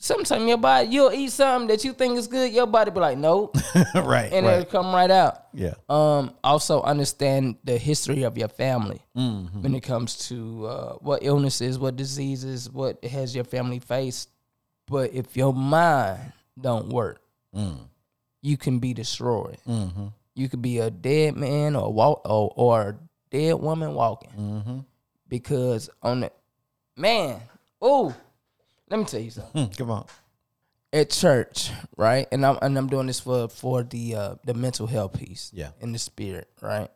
sometimes 0.02 0.48
your 0.48 0.58
body 0.58 0.88
you'll 0.88 1.12
eat 1.14 1.32
something 1.32 1.68
that 1.68 1.84
you 1.84 1.94
think 1.94 2.18
is 2.18 2.28
good, 2.28 2.52
your 2.52 2.68
body 2.68 2.92
be 2.92 3.00
like, 3.00 3.18
nope, 3.18 3.56
right. 3.96 4.32
and 4.34 4.46
it'll 4.46 4.66
come 4.66 4.94
right 4.94 5.10
out. 5.10 5.46
Yeah. 5.54 5.74
Um, 5.90 6.36
also 6.44 6.82
understand 6.82 7.56
the 7.64 7.78
history 7.78 8.24
of 8.24 8.38
your 8.38 8.50
family 8.50 9.02
when 9.14 9.74
it 9.74 9.82
comes 9.82 10.28
to 10.30 10.66
uh, 10.68 10.94
what 10.96 11.24
illnesses, 11.24 11.80
what 11.80 11.96
diseases, 11.96 12.70
what 12.70 13.04
has 13.06 13.34
your 13.34 13.46
family 13.46 13.80
faced. 13.80 14.30
But 14.92 15.14
if 15.14 15.38
your 15.38 15.54
mind 15.54 16.34
don't 16.60 16.90
work, 16.90 17.22
you 18.42 18.58
can 18.58 18.80
be 18.80 18.94
destroyed. 18.94 19.58
You 20.36 20.50
could 20.50 20.62
be 20.62 20.80
a 20.80 20.90
dead 20.92 21.36
man 21.38 21.76
or 21.76 21.92
walk 21.94 22.22
or, 22.26 22.52
or 22.56 22.82
a 22.90 22.96
dead 23.30 23.54
woman 23.54 23.94
walking 23.94 24.86
because 25.30 25.90
on 26.04 26.22
the 26.22 26.32
man. 26.98 27.40
Oh, 27.82 28.14
let 28.90 29.00
me 29.00 29.06
tell 29.06 29.20
you 29.22 29.32
something. 29.32 29.66
Hmm, 29.68 29.72
Come 29.74 29.92
on. 29.92 30.06
at 30.94 31.10
church, 31.10 31.72
right? 31.98 32.28
And 32.32 32.46
I'm 32.46 32.58
and 32.62 32.78
I'm 32.78 32.88
doing 32.88 33.08
this 33.08 33.20
for 33.22 33.48
for 33.48 33.82
the 33.84 34.16
uh 34.16 34.36
the 34.46 34.54
mental 34.54 34.88
health 34.88 35.18
piece. 35.18 35.50
Yeah. 35.54 35.70
In 35.80 35.92
the 35.94 36.00
spirit, 36.00 36.48
right? 36.62 36.90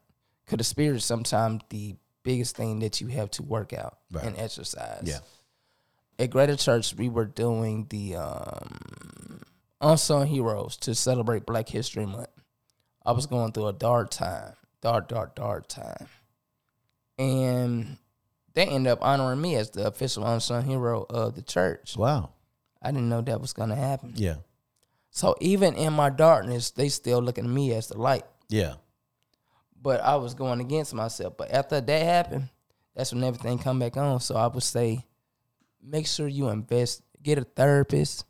Cause 0.47 0.57
the 0.57 0.63
spirit 0.63 0.97
is 0.97 1.05
sometimes 1.05 1.61
the 1.69 1.95
biggest 2.23 2.55
thing 2.57 2.79
that 2.79 2.99
you 3.01 3.07
have 3.07 3.31
to 3.31 3.41
work 3.43 3.71
out 3.73 3.97
Right. 4.11 4.25
and 4.25 4.37
exercise. 4.37 5.03
Yeah. 5.05 5.19
At 6.17 6.29
Greater 6.29 6.55
Church, 6.55 6.95
we 6.95 7.09
were 7.09 7.25
doing 7.25 7.87
the 7.89 8.15
um 8.15 9.41
unsung 9.81 10.27
heroes 10.27 10.77
to 10.77 10.95
celebrate 10.95 11.45
Black 11.45 11.69
History 11.69 12.05
Month. 12.05 12.29
I 13.05 13.11
was 13.11 13.25
going 13.27 13.51
through 13.51 13.67
a 13.67 13.73
dark 13.73 14.09
time, 14.09 14.53
dark, 14.81 15.07
dark, 15.09 15.35
dark 15.35 15.67
time, 15.67 16.07
and 17.19 17.97
they 18.53 18.65
ended 18.65 18.91
up 18.91 18.99
honoring 19.01 19.41
me 19.41 19.55
as 19.55 19.69
the 19.71 19.85
official 19.85 20.25
unsung 20.25 20.63
hero 20.63 21.05
of 21.09 21.35
the 21.35 21.41
church. 21.41 21.95
Wow. 21.97 22.31
I 22.81 22.91
didn't 22.91 23.09
know 23.09 23.21
that 23.21 23.41
was 23.41 23.53
gonna 23.53 23.75
happen. 23.75 24.13
Yeah. 24.15 24.37
So 25.11 25.35
even 25.39 25.75
in 25.75 25.93
my 25.93 26.09
darkness, 26.09 26.71
they 26.71 26.89
still 26.89 27.21
looking 27.21 27.45
at 27.45 27.49
me 27.49 27.73
as 27.73 27.87
the 27.87 27.97
light. 27.97 28.25
Yeah. 28.49 28.75
But 29.81 30.01
I 30.01 30.15
was 30.15 30.33
going 30.33 30.61
against 30.61 30.93
myself. 30.93 31.35
But 31.37 31.51
after 31.51 31.79
that 31.79 32.03
happened, 32.03 32.49
that's 32.95 33.13
when 33.13 33.23
everything 33.23 33.59
come 33.59 33.79
back 33.79 33.97
on. 33.97 34.19
So 34.19 34.35
I 34.35 34.47
would 34.47 34.63
say, 34.63 35.05
make 35.85 36.07
sure 36.07 36.27
you 36.27 36.49
invest, 36.49 37.01
get 37.21 37.37
a 37.37 37.43
therapist, 37.43 38.25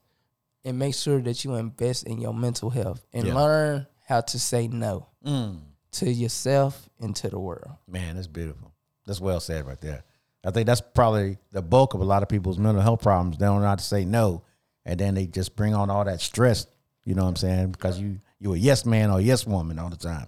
and 0.64 0.78
make 0.80 0.96
sure 0.96 1.22
that 1.22 1.44
you 1.46 1.56
invest 1.56 2.06
in 2.06 2.20
your 2.20 2.34
mental 2.34 2.70
health 2.70 3.06
and 3.14 3.28
Yeah. 3.28 3.36
learn 3.36 3.88
how 4.08 4.22
to 4.22 4.40
say 4.40 4.68
no 4.68 5.08
Mm. 5.26 5.60
to 5.92 6.12
yourself 6.12 6.90
and 7.00 7.16
to 7.16 7.30
the 7.30 7.40
world. 7.40 7.72
Man, 7.88 8.16
that's 8.16 8.28
beautiful. 8.28 8.72
That's 9.06 9.22
well 9.22 9.40
said 9.40 9.66
right 9.66 9.80
there. 9.80 10.04
I 10.44 10.52
think 10.52 10.66
that's 10.68 10.82
probably 10.82 11.38
the 11.52 11.62
bulk 11.62 11.94
of 11.94 12.02
a 12.02 12.04
lot 12.06 12.22
of 12.24 12.30
people's 12.30 12.58
mental 12.60 12.82
health 12.82 13.02
problems. 13.02 13.38
They 13.38 13.46
don't 13.46 13.62
know 13.62 13.68
how 13.68 13.76
to 13.76 13.84
say 13.84 14.06
no, 14.06 14.44
and 14.86 15.00
then 15.00 15.16
they 15.16 15.26
just 15.28 15.56
bring 15.56 15.74
on 15.74 15.90
all 15.90 16.06
that 16.06 16.22
stress. 16.22 16.68
You 17.04 17.16
know 17.16 17.24
what 17.24 17.30
I'm 17.30 17.36
saying? 17.36 17.72
Because 17.72 18.00
you 18.00 18.20
you 18.40 18.54
a 18.54 18.58
yes 18.58 18.86
man 18.86 19.10
or 19.12 19.22
yes 19.22 19.48
woman 19.48 19.80
all 19.80 19.90
the 19.90 19.96
time. 19.96 20.28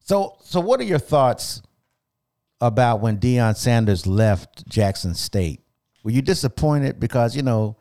So 0.00 0.36
so 0.42 0.60
what 0.60 0.80
are 0.80 0.84
your 0.84 0.98
thoughts 0.98 1.62
about 2.60 3.00
when 3.00 3.18
Deion 3.18 3.56
Sanders 3.56 4.06
left 4.06 4.66
Jackson 4.68 5.14
State? 5.14 5.62
Were 6.02 6.10
you 6.10 6.22
disappointed 6.22 6.98
because 7.00 7.36
you 7.36 7.42
know 7.42 7.76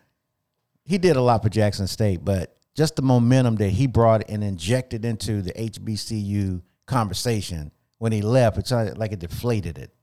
he 0.84 0.98
did 0.98 1.16
a 1.16 1.22
lot 1.22 1.44
for 1.44 1.50
Jackson 1.50 1.88
State, 1.88 2.24
but 2.24 2.56
just 2.76 2.96
the 2.96 3.02
momentum 3.02 3.56
that 3.58 3.70
he 3.70 3.88
brought 3.88 4.30
and 4.30 4.44
injected 4.44 5.06
into 5.06 5.42
the 5.42 5.52
HBCU 5.54 6.62
conversation 6.86 7.72
when 7.98 8.12
he 8.12 8.22
left, 8.22 8.58
it's 8.58 8.72
like 8.72 9.12
it 9.12 9.20
deflated 9.20 9.78
it. 9.78 9.94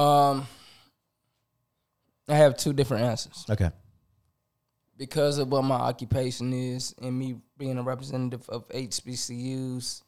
Um, 0.00 0.46
I 2.28 2.34
have 2.36 2.56
two 2.56 2.72
different 2.72 3.04
answers. 3.04 3.44
Okay. 3.50 3.70
because 4.96 5.38
of 5.38 5.48
what 5.48 5.62
my 5.64 5.76
occupation 5.76 6.52
is 6.52 6.94
and 7.00 7.18
me 7.18 7.36
being 7.56 7.78
a 7.78 7.82
representative 7.82 8.48
of 8.48 8.68
HBCUs, 8.68 10.02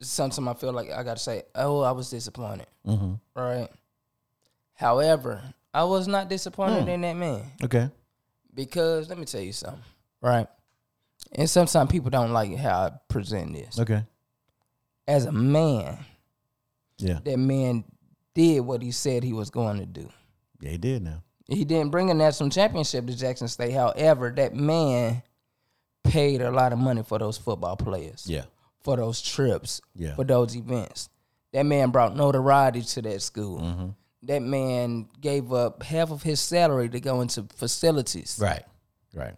sometimes 0.00 0.48
I 0.48 0.54
feel 0.54 0.72
like 0.72 0.90
I 0.90 1.02
gotta 1.02 1.20
say, 1.20 1.42
"Oh, 1.54 1.80
I 1.80 1.92
was 1.92 2.10
disappointed." 2.10 2.66
Mm-hmm. 2.86 3.14
Right. 3.38 3.68
However, 4.74 5.42
I 5.74 5.84
was 5.84 6.06
not 6.08 6.28
disappointed 6.28 6.82
Hmm. 6.84 6.88
in 6.90 7.00
that 7.02 7.14
man 7.16 7.50
Okay. 7.64 7.88
because 8.54 9.08
let 9.08 9.18
me 9.18 9.24
tell 9.24 9.40
you 9.40 9.52
something. 9.52 9.82
Right. 10.20 10.46
And 11.32 11.48
sometimes 11.48 11.90
people 11.90 12.10
don't 12.10 12.32
like 12.32 12.54
how 12.56 12.86
I 12.86 12.90
present 13.08 13.54
this. 13.54 13.78
Okay. 13.78 14.04
As 15.08 15.24
a 15.24 15.32
man, 15.32 16.04
Yeah. 16.98 17.20
that 17.24 17.38
man 17.38 17.84
did 18.34 18.60
what 18.60 18.82
he 18.82 18.90
said 18.92 19.22
he 19.24 19.32
was 19.32 19.50
going 19.50 19.78
to 19.78 19.86
do. 19.86 20.08
Yeah, 20.60 20.70
he 20.70 20.78
did 20.78 21.02
now. 21.02 21.22
He 21.48 21.64
didn't 21.64 21.90
bring 21.90 22.10
a 22.10 22.14
national 22.14 22.50
championship 22.50 23.06
to 23.06 23.16
Jackson 23.16 23.48
State. 23.48 23.72
However, 23.72 24.30
that 24.36 24.54
man 24.54 25.22
paid 26.04 26.40
a 26.40 26.50
lot 26.50 26.72
of 26.72 26.78
money 26.78 27.02
for 27.02 27.18
those 27.18 27.36
football 27.38 27.76
players, 27.76 28.24
Yeah. 28.26 28.44
for 28.80 28.96
those 28.96 29.20
trips, 29.20 29.80
Yeah. 29.94 30.14
for 30.14 30.24
those 30.24 30.54
events. 30.56 31.08
That 31.52 31.64
man 31.66 31.90
brought 31.90 32.16
notoriety 32.16 32.82
to 32.82 33.02
that 33.02 33.22
school. 33.22 33.58
Mm-hmm. 33.60 33.88
That 34.24 34.40
man 34.42 35.08
gave 35.20 35.52
up 35.52 35.82
half 35.82 36.10
of 36.12 36.22
his 36.22 36.40
salary 36.40 36.88
to 36.90 37.00
go 37.00 37.20
into 37.22 37.44
facilities. 37.56 38.38
Right. 38.40 38.62
Right. 39.14 39.34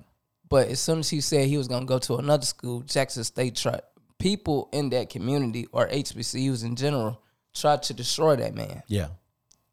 But 0.48 0.68
as 0.68 0.78
soon 0.80 0.98
as 1.00 1.08
he 1.08 1.20
said 1.20 1.48
he 1.48 1.56
was 1.56 1.68
going 1.68 1.82
to 1.82 1.86
go 1.86 1.98
to 2.00 2.16
another 2.16 2.44
school, 2.44 2.80
Jackson 2.82 3.24
State 3.24 3.56
tried. 3.56 3.80
People 4.18 4.68
in 4.72 4.90
that 4.90 5.10
community 5.10 5.66
or 5.72 5.88
HBCUs 5.88 6.64
in 6.64 6.76
general 6.76 7.20
tried 7.54 7.82
to 7.84 7.94
destroy 7.94 8.36
that 8.36 8.54
man. 8.54 8.82
Yeah. 8.86 9.08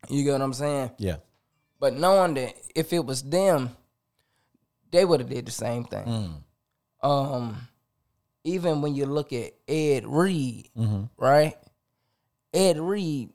You 0.10 0.24
get 0.24 0.32
what 0.34 0.42
I'm 0.42 0.54
saying? 0.54 0.92
Yeah. 0.98 1.18
But 1.80 1.94
knowing 1.96 2.34
that 2.36 2.54
if 2.76 2.94
it 2.94 3.06
was 3.06 3.22
them, 3.22 3.76
they 4.92 5.06
would 5.06 5.20
have 5.20 5.30
did 5.30 5.46
the 5.46 5.52
same 5.52 5.84
thing. 5.84 6.06
Mm. 6.06 7.08
Um, 7.08 7.68
even 8.44 8.82
when 8.82 8.96
you 8.96 9.06
look 9.06 9.34
at 9.34 9.54
Ed 9.68 10.06
Reed, 10.08 10.70
Mm-hmm. 10.78 11.04
right? 11.18 11.56
Ed 12.54 12.78
Reed, 12.80 13.30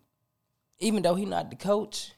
even 0.78 1.02
though 1.02 1.14
he's 1.14 1.28
not 1.28 1.50
the 1.50 1.56
coach, 1.56 2.12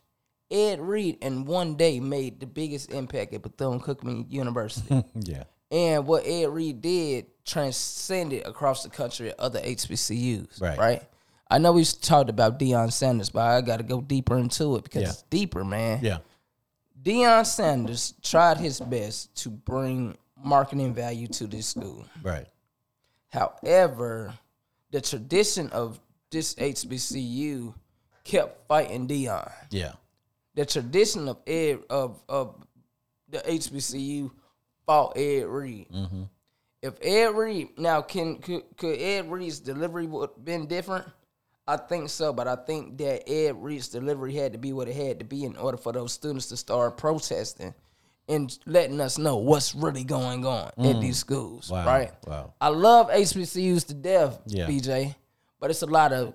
Ed 0.51 0.81
Reed 0.81 1.19
in 1.21 1.45
one 1.45 1.77
day 1.77 2.01
made 2.01 2.41
the 2.41 2.47
biggest 2.47 2.91
impact 2.93 3.35
at 3.35 3.43
Bethune 3.43 3.81
Cookman 3.81 4.31
University. 4.31 5.05
yeah. 5.15 5.45
and 5.71 6.07
what 6.07 6.27
Ed 6.27 6.47
Reed 6.49 6.81
did 6.81 7.27
transcended 7.45 8.47
across 8.47 8.83
the 8.83 8.91
country 8.91 9.31
at 9.31 9.39
other 9.41 9.61
HBCUs. 9.61 10.61
Right. 10.61 10.79
Right. 10.79 11.03
I 11.51 11.59
know 11.59 11.73
we 11.73 11.85
talked 11.85 12.29
about 12.31 12.59
Deion 12.59 12.93
Sanders, 12.93 13.31
but 13.31 13.41
I 13.41 13.61
got 13.63 13.79
to 13.79 13.83
go 13.83 14.01
deeper 14.03 14.37
into 14.37 14.77
it 14.77 14.85
because 14.85 15.03
Yeah. 15.03 15.09
it's 15.11 15.23
deeper, 15.31 15.65
man. 15.65 16.01
Yeah. 16.03 16.19
Deion 17.03 17.47
Sanders 17.47 18.15
tried 18.23 18.59
his 18.59 18.81
best 18.81 19.35
to 19.43 19.49
bring 19.51 20.17
marketing 20.43 20.93
value 20.95 21.27
to 21.29 21.47
this 21.47 21.69
school. 21.69 22.05
Right. 22.23 22.47
However, 23.31 24.35
the 24.91 25.01
tradition 25.01 25.71
of 25.71 26.01
this 26.31 26.55
HBCU 26.55 27.75
kept 28.29 28.69
fighting 28.69 29.09
Deion. 29.09 29.51
Yeah. 29.71 29.93
The 30.55 30.67
tradition 30.67 31.29
of 31.29 31.39
Ed 31.47 31.79
of 31.89 32.23
of 32.29 32.55
the 33.29 33.39
HBCU 33.39 34.31
fought 34.87 35.17
Ed 35.17 35.47
Reed. 35.47 35.89
Mm-hmm. 35.91 36.23
If 36.83 36.95
Ed 37.03 37.35
Reed 37.35 37.79
now 37.79 38.03
can 38.03 38.39
could, 38.39 38.63
could 38.77 38.99
Ed 39.01 39.31
Reed's 39.31 39.61
delivery 39.61 40.07
would 40.07 40.31
been 40.45 40.67
different? 40.67 41.07
I 41.67 41.77
think 41.77 42.09
so, 42.09 42.33
but 42.33 42.49
I 42.49 42.57
think 42.57 42.97
that 42.99 43.29
Ed 43.31 43.63
Reed's 43.63 43.89
delivery 43.89 44.35
had 44.35 44.53
to 44.53 44.59
be 44.59 44.73
what 44.73 44.89
it 44.89 44.97
had 44.97 45.19
to 45.19 45.25
be 45.25 45.45
in 45.45 45.57
order 45.57 45.77
for 45.77 45.93
those 45.93 46.13
students 46.13 46.47
to 46.47 46.57
start 46.57 46.97
protesting 46.97 47.75
and 48.27 48.59
letting 48.67 49.01
us 49.01 49.19
know 49.19 49.37
what's 49.37 49.75
really 49.75 50.05
going 50.05 50.47
on 50.47 50.71
at 50.79 51.01
these 51.01 51.19
schools. 51.19 51.69
Mm. 51.69 51.73
Wow. 51.73 51.87
Right? 51.87 52.13
Wow. 52.27 52.55
I 52.61 52.69
love 52.69 53.11
HBCUs 53.11 53.87
to 53.89 53.95
death, 53.95 54.41
Yeah. 54.47 54.67
BJ, 54.67 55.15
but 55.61 55.71
it's 55.71 55.83
a 55.83 55.87
lot 55.87 56.13
of 56.13 56.35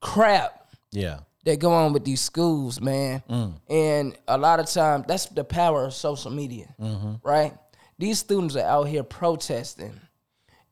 crap 0.00 0.65
Yeah. 0.96 1.18
that 1.44 1.58
go 1.60 1.72
on 1.72 1.92
with 1.92 2.04
these 2.04 2.20
schools, 2.20 2.80
man. 2.80 3.22
Mm. 3.30 3.52
And 3.68 4.18
a 4.26 4.36
lot 4.38 4.58
of 4.60 4.66
times, 4.66 5.04
that's 5.06 5.26
the 5.26 5.44
power 5.44 5.84
of 5.84 5.94
social 5.94 6.30
media, 6.30 6.74
Mm-hmm. 6.80 7.14
right? 7.22 7.52
These 7.98 8.18
students 8.18 8.56
are 8.56 8.66
out 8.66 8.84
here 8.88 9.02
protesting, 9.02 9.98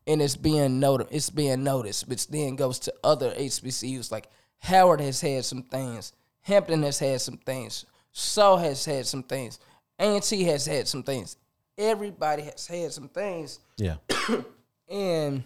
and 0.06 0.20
it's 0.20 0.36
being 0.36 0.80
noted. 0.80 1.08
It's 1.10 1.30
being 1.30 1.62
noticed, 1.64 2.08
which 2.08 2.28
then 2.28 2.56
goes 2.56 2.78
to 2.80 2.94
other 3.02 3.30
HBCUs. 3.32 4.10
Like 4.12 4.28
Howard 4.58 5.00
has 5.00 5.20
had 5.20 5.44
some 5.44 5.62
things, 5.62 6.12
Hampton 6.42 6.82
has 6.82 6.98
had 6.98 7.20
some 7.20 7.38
things, 7.38 7.86
Shaw 8.12 8.56
has 8.58 8.84
had 8.84 9.06
some 9.06 9.22
things, 9.22 9.58
A&T 9.98 10.44
has 10.44 10.66
had 10.66 10.86
some 10.88 11.02
things. 11.02 11.36
Everybody 11.78 12.42
has 12.42 12.66
had 12.66 12.92
some 12.92 13.08
things, 13.08 13.58
Yeah. 13.78 13.96
and 14.88 15.42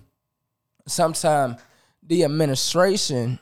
sometimes 0.87 1.61
the 2.03 2.25
administration 2.25 3.39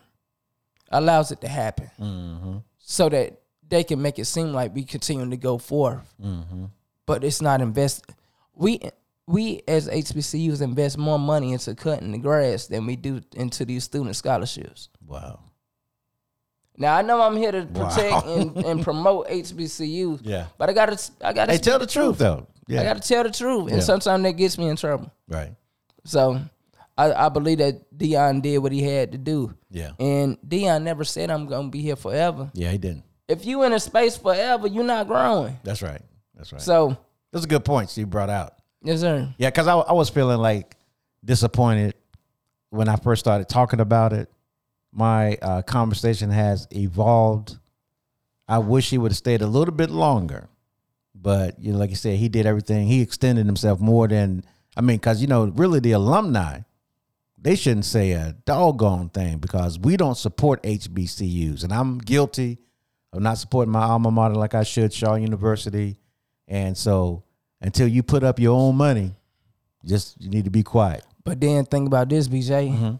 allows 0.91 1.31
it 1.33 1.41
to 1.43 1.49
happen 1.49 1.91
Mm-hmm. 2.01 2.57
so 2.79 3.09
that 3.09 3.41
they 3.69 3.83
can 3.85 4.01
make 4.01 4.19
it 4.19 4.27
seem 4.27 4.53
like 4.53 4.75
we 4.75 4.85
continue 4.85 5.29
to 5.29 5.37
go 5.37 5.59
forth. 5.59 6.15
Mm-hmm. 6.23 6.67
But 7.07 7.25
it's 7.25 7.41
not 7.43 7.61
invest. 7.61 8.05
We 8.55 8.81
we 9.27 9.63
as 9.67 9.89
HBCUs 9.89 10.63
invest 10.63 10.97
more 10.99 11.19
money 11.19 11.53
into 11.53 11.75
cutting 11.75 12.13
the 12.13 12.19
grass 12.19 12.67
than 12.69 12.87
we 12.87 12.95
do 12.97 13.21
into 13.35 13.65
these 13.65 13.83
student 13.85 14.15
scholarships. 14.15 14.89
Wow. 15.05 15.41
Now 16.77 16.95
I 16.95 17.03
know 17.03 17.21
I'm 17.23 17.37
here 17.37 17.53
to 17.53 17.63
Wow. 17.65 17.89
protect 17.89 18.27
and, 18.27 18.57
and 18.59 18.83
promote 18.85 19.29
HBCUs, 19.29 20.21
Yeah. 20.23 20.47
but 20.59 20.69
I 20.69 20.73
gotta 20.73 20.99
I 21.23 21.33
gotta 21.33 21.53
Hey, 21.53 21.59
tell 21.59 21.79
the 21.79 21.87
truth 21.87 22.19
though. 22.19 22.47
Yeah. 22.69 22.81
I 22.81 22.85
gotta 22.85 23.01
tell 23.01 23.25
the 23.25 23.31
truth, 23.31 23.69
and 23.69 23.79
Yeah. 23.79 23.83
sometimes 23.85 24.23
that 24.25 24.33
gets 24.33 24.59
me 24.59 24.69
in 24.69 24.77
trouble. 24.77 25.11
right. 25.29 25.55
So 26.05 26.41
I, 26.99 27.13
I 27.27 27.29
believe 27.29 27.59
that 27.59 27.97
Deion 27.97 28.41
did 28.43 28.59
what 28.59 28.73
he 28.73 28.83
had 28.83 29.13
to 29.13 29.19
do, 29.19 29.55
Yeah. 29.71 29.91
and 29.99 30.39
Deion 30.41 30.83
never 30.83 31.05
said 31.05 31.31
I'm 31.31 31.47
gonna 31.47 31.69
be 31.69 31.83
here 31.83 31.97
forever. 31.97 32.51
Yeah, 32.55 32.71
he 32.73 32.79
didn't. 32.79 33.05
If 33.29 33.45
you 33.45 33.65
in 33.65 33.73
a 33.73 33.81
space 33.81 34.17
forever, 34.17 34.67
you're 34.67 34.85
not 34.85 35.07
growing. 35.07 35.59
That's 35.63 35.83
right. 35.83 36.01
That's 36.35 36.53
right. 36.53 36.63
So 36.63 36.97
Those 37.33 37.45
are 37.45 37.49
good 37.49 37.65
points 37.65 37.99
you 37.99 38.07
brought 38.07 38.31
out. 38.31 38.55
yes, 38.83 39.01
sir. 39.01 39.29
Yeah, 39.37 39.51
because 39.51 39.67
I, 39.67 39.75
I 39.77 39.93
was 39.93 40.09
feeling 40.09 40.39
like 40.39 40.77
disappointed 41.25 41.95
when 42.71 42.89
I 42.89 42.97
first 42.97 43.21
started 43.21 43.49
talking 43.49 43.81
about 43.81 44.13
it. 44.13 44.31
My 44.93 45.37
uh, 45.43 45.63
conversation 45.63 46.31
has 46.31 46.67
evolved. 46.73 47.59
I 48.49 48.59
wish 48.59 48.89
he 48.91 48.97
would 48.99 49.11
have 49.11 49.17
stayed 49.19 49.43
a 49.43 49.47
little 49.47 49.75
bit 49.75 49.91
longer, 49.91 50.49
but 51.15 51.59
you 51.59 51.73
know, 51.73 51.79
like 51.79 51.91
you 51.91 51.97
said, 51.97 52.17
he 52.17 52.29
did 52.29 52.47
everything. 52.47 52.87
He 52.87 53.03
extended 53.03 53.45
himself 53.45 53.81
more 53.81 54.09
than 54.09 54.45
I 54.77 54.81
mean, 54.83 54.97
because 54.99 55.21
you 55.21 55.27
know, 55.27 55.47
really 55.47 55.81
the 55.81 55.93
alumni, 55.93 56.61
they 57.39 57.55
shouldn't 57.57 57.85
say 57.85 58.13
a 58.13 58.35
doggone 58.45 59.09
thing 59.11 59.39
because 59.39 59.79
we 59.79 59.97
don't 59.97 60.17
support 60.17 60.63
HBCUs, 60.63 61.65
and 61.65 61.73
I'm 61.73 61.99
guilty 61.99 62.59
of 63.13 63.23
not 63.23 63.39
supporting 63.39 63.73
my 63.73 63.83
alma 63.83 64.11
mater 64.11 64.35
like 64.35 64.55
I 64.55 64.63
should, 64.63 64.93
Shaw 64.93 65.15
University. 65.15 65.99
And 66.49 66.77
so, 66.77 67.25
until 67.61 67.89
you 67.89 68.03
put 68.03 68.23
up 68.23 68.39
your 68.39 68.57
own 68.57 68.77
money, 68.77 69.15
just 69.85 70.21
you 70.21 70.31
need 70.31 70.45
to 70.45 70.51
be 70.51 70.63
quiet. 70.63 71.05
But 71.25 71.41
then 71.41 71.65
think 71.65 71.87
about 71.87 72.09
this, 72.09 72.29
BJ. 72.29 72.99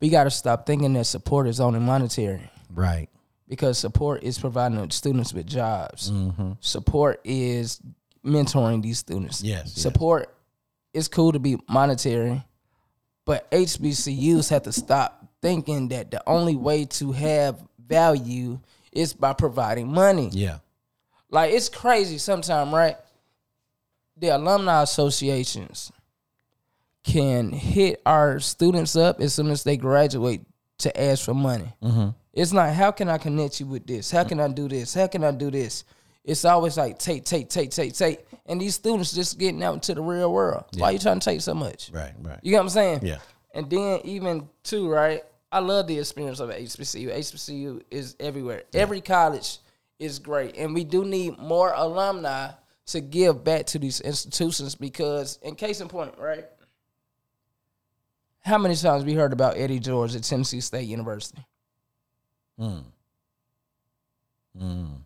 We 0.00 0.08
got 0.08 0.24
to 0.24 0.30
stop 0.30 0.66
thinking 0.66 0.92
that 0.94 1.04
support 1.04 1.46
is 1.46 1.60
only 1.60 1.78
monetary 1.80 2.50
Right. 2.74 3.08
because 3.48 3.78
support 3.78 4.22
is 4.24 4.38
providing 4.38 4.90
students 4.90 5.32
with 5.32 5.46
jobs. 5.46 6.10
Mm-hmm. 6.10 6.52
Support 6.60 7.20
is 7.24 7.80
mentoring 8.24 8.82
these 8.82 8.98
students. 8.98 9.42
Yes, 9.42 9.62
yes. 9.66 9.72
Support 9.80 10.34
is 10.92 11.06
cool 11.08 11.32
to 11.32 11.38
be 11.38 11.56
monetary, 11.68 12.42
but 13.24 13.50
HBCUs 13.50 14.50
have 14.50 14.62
to 14.62 14.72
stop 14.72 15.26
thinking 15.40 15.88
that 15.88 16.10
the 16.10 16.22
only 16.28 16.56
way 16.56 16.84
to 16.84 17.12
have 17.12 17.62
value 17.86 18.58
is 18.92 19.12
by 19.12 19.32
providing 19.32 19.90
money. 19.92 20.28
Yeah. 20.32 20.58
Like 21.30 21.52
it's 21.52 21.68
crazy 21.68 22.18
sometimes, 22.18 22.72
right? 22.72 22.96
The 24.16 24.28
alumni 24.28 24.82
associations 24.82 25.90
can 27.02 27.50
hit 27.50 28.00
our 28.06 28.38
students 28.38 28.94
up 28.94 29.20
as 29.20 29.34
soon 29.34 29.50
as 29.50 29.64
they 29.64 29.76
graduate 29.76 30.42
to 30.78 31.00
ask 31.00 31.24
for 31.24 31.34
money. 31.34 31.72
Mm-hmm. 31.82 32.10
It's 32.32 32.52
not 32.52 32.74
how 32.74 32.90
can 32.90 33.08
I 33.08 33.18
connect 33.18 33.60
you 33.60 33.66
with 33.66 33.86
this? 33.86 34.10
How 34.10 34.24
can 34.24 34.40
I 34.40 34.48
do 34.48 34.68
this? 34.68 34.94
How 34.94 35.06
can 35.06 35.24
I 35.24 35.32
do 35.32 35.50
this? 35.50 35.84
It's 36.24 36.44
always 36.44 36.76
like 36.76 36.98
take, 36.98 37.24
take, 37.24 37.48
take, 37.48 37.70
take, 37.70 37.94
take, 37.94 38.26
and 38.46 38.60
these 38.60 38.74
students 38.74 39.12
just 39.12 39.38
getting 39.38 39.62
out 39.62 39.74
into 39.74 39.94
the 39.94 40.02
real 40.02 40.32
world. 40.32 40.64
Why 40.76 40.92
you 40.92 40.98
trying 40.98 41.20
to 41.20 41.24
take 41.24 41.40
so 41.40 41.54
much? 41.54 41.90
Right. 41.92 42.12
Right. 42.20 42.38
You 42.42 42.52
get 42.52 42.58
what 42.58 42.64
I'm 42.64 42.68
saying? 42.68 43.00
Yeah. 43.02 43.18
And 43.54 43.68
then 43.68 44.00
even 44.04 44.48
too, 44.62 44.88
right? 44.88 45.22
I 45.50 45.58
love 45.58 45.86
the 45.86 45.98
experience 45.98 46.40
of 46.40 46.48
HBCU. 46.50 47.14
HBCU 47.14 47.82
is 47.90 48.16
everywhere. 48.18 48.62
Every 48.72 49.00
college 49.00 49.58
is 49.98 50.18
great, 50.18 50.56
and 50.56 50.74
we 50.74 50.84
do 50.84 51.04
need 51.04 51.38
more 51.38 51.72
alumni 51.74 52.50
to 52.86 53.00
give 53.00 53.44
back 53.44 53.66
to 53.66 53.78
these 53.78 54.00
institutions 54.00 54.74
because, 54.74 55.38
in 55.42 55.54
case 55.54 55.80
in 55.80 55.88
point, 55.88 56.14
right? 56.18 56.46
How 58.40 58.58
many 58.58 58.74
times 58.74 59.04
we 59.04 59.14
heard 59.14 59.32
about 59.32 59.56
Eddie 59.56 59.78
George 59.78 60.16
at 60.16 60.24
Tennessee 60.24 60.60
State 60.60 60.88
University? 60.88 61.44
Mm. 62.58 62.84
Mm. 64.60 64.96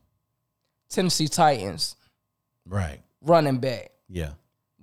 Tennessee 0.89 1.29
Titans 1.29 1.97
Right. 2.67 3.01
running 3.23 3.59
back 3.59 3.93
Yeah. 4.09 4.33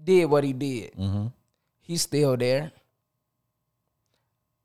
did 0.01 0.25
what 0.25 0.43
he 0.43 0.53
did. 0.53 0.93
Mm-hmm. 0.95 1.27
He's 1.81 2.01
still 2.01 2.38
there. 2.38 2.72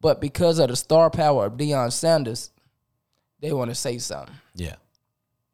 But 0.00 0.21
because 0.21 0.59
of 0.61 0.68
the 0.68 0.76
star 0.76 1.11
power 1.11 1.47
of 1.47 1.54
Deion 1.54 1.92
Sanders, 1.92 2.50
they 3.40 3.52
want 3.52 3.71
to 3.71 3.75
say 3.75 3.99
something. 3.99 4.35
Yeah. 4.54 4.76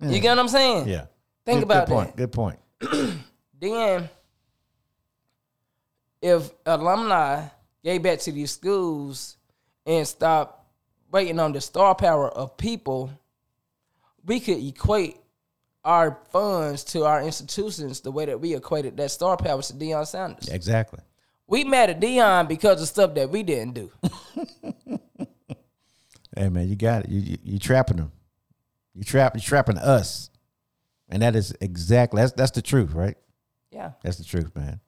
You 0.00 0.20
get 0.20 0.30
what 0.30 0.38
I'm 0.40 0.48
saying? 0.48 0.88
Yeah. 0.88 1.06
Think 1.46 1.60
good, 1.60 1.64
about 1.64 1.86
good 1.88 1.94
point. 1.94 2.08
that. 2.08 2.16
Good 2.16 2.32
point. 2.32 2.58
Then, 3.60 4.10
if 6.20 6.50
alumni 6.66 7.46
gave 7.82 8.02
back 8.02 8.18
to 8.20 8.32
these 8.32 8.50
schools 8.50 9.36
and 9.86 10.06
stop 10.06 10.66
waiting 11.10 11.38
on 11.38 11.52
the 11.52 11.60
star 11.62 11.94
power 11.94 12.28
of 12.28 12.56
people, 12.58 13.10
we 14.26 14.40
could 14.40 14.58
equate 14.62 15.16
our 15.84 16.18
funds 16.30 16.84
to 16.84 17.04
our 17.04 17.22
institutions 17.22 18.00
the 18.00 18.10
way 18.10 18.24
that 18.24 18.40
we 18.40 18.54
equated 18.54 18.96
that 18.96 19.10
star 19.10 19.36
power 19.36 19.60
to 19.62 19.72
Deion 19.74 20.06
Sanders. 20.06 20.48
Exactly. 20.48 21.00
We 21.46 21.64
mad 21.64 21.90
at 21.90 22.00
Deion 22.00 22.48
because 22.48 22.80
of 22.80 22.88
stuff 22.88 23.14
that 23.14 23.30
we 23.30 23.42
didn't 23.42 23.74
do. 23.74 23.90
Hey 26.36 26.48
man, 26.48 26.68
you 26.68 26.76
got 26.76 27.04
it. 27.04 27.10
You 27.10 27.20
you, 27.20 27.38
you 27.42 27.58
trapping 27.58 27.96
them. 27.96 28.12
You 28.94 29.04
trap. 29.04 29.34
You 29.34 29.40
trapping 29.40 29.78
us, 29.78 30.30
and 31.08 31.22
that 31.22 31.36
is 31.36 31.54
exactly 31.60 32.20
that's 32.20 32.32
that's 32.32 32.50
the 32.52 32.62
truth, 32.62 32.92
right? 32.92 33.16
Yeah. 33.70 33.92
That's 34.02 34.18
the 34.18 34.24
truth, 34.24 34.54
man. 34.54 34.80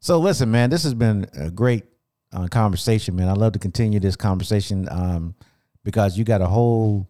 So 0.00 0.18
listen, 0.18 0.50
man, 0.50 0.70
this 0.70 0.84
has 0.84 0.94
been 0.94 1.26
a 1.34 1.50
great 1.50 1.84
uh, 2.32 2.46
conversation, 2.48 3.16
man. 3.16 3.28
I 3.28 3.32
love 3.32 3.52
to 3.52 3.58
continue 3.58 4.00
this 4.00 4.16
conversation 4.16 4.88
um, 4.90 5.34
because 5.82 6.16
you 6.16 6.24
got 6.24 6.40
a 6.40 6.46
whole 6.46 7.08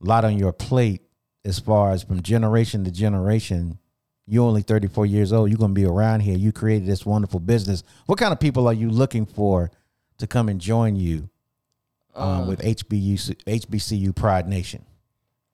lot 0.00 0.24
on 0.24 0.38
your 0.38 0.52
plate 0.52 1.02
as 1.44 1.58
far 1.58 1.90
as 1.92 2.02
from 2.02 2.22
generation 2.22 2.84
to 2.84 2.90
generation. 2.90 3.78
You're 4.26 4.44
only 4.46 4.60
34 4.62 5.06
years 5.06 5.32
old. 5.32 5.48
You're 5.48 5.58
going 5.58 5.70
to 5.74 5.80
be 5.80 5.86
around 5.86 6.20
here. 6.20 6.36
You 6.36 6.52
created 6.52 6.86
this 6.86 7.06
wonderful 7.06 7.40
business. 7.40 7.82
What 8.06 8.18
kind 8.18 8.32
of 8.32 8.38
people 8.38 8.66
are 8.66 8.74
you 8.74 8.90
looking 8.90 9.24
for 9.24 9.70
to 10.18 10.26
come 10.26 10.48
and 10.50 10.60
join 10.60 10.96
you 10.96 11.30
um, 12.14 12.46
with 12.46 12.60
HBU, 12.60 13.14
HBCU 13.46 14.14
Pride 14.14 14.46
Nation? 14.46 14.84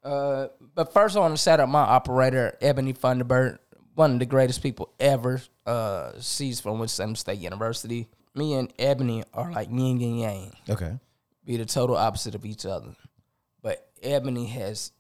Uh, 0.03 0.49
but 0.75 0.93
first, 0.93 1.17
I 1.17 1.21
want 1.21 1.37
to 1.37 1.43
shout 1.43 1.61
out 1.61 1.69
my 1.69 1.81
operator, 1.83 2.59
Ebony 2.61 2.93
Thunderbird, 2.93 3.59
one 3.95 4.15
of 4.15 4.19
the 4.19 4.27
greatest 4.27 4.61
people 4.63 4.93
ever. 4.99 5.41
Uh, 5.65 6.13
she's 6.21 6.61
from 6.61 6.81
Winston 6.81 7.15
State 7.15 7.39
University. 7.39 8.09
Me 8.35 8.55
and 8.55 8.73
Ebony 8.79 9.23
are 9.33 9.53
like 9.53 9.69
yin 9.71 10.03
and 10.03 10.19
yang, 10.21 10.53
Okay. 10.69 10.99
be 11.45 11.57
the 11.57 11.65
total 11.65 11.97
opposite 11.97 12.35
of 12.35 12.45
each 12.45 12.67
other. 12.67 12.97
But 13.63 13.89
Ebony 14.03 14.47
has, 14.47 14.91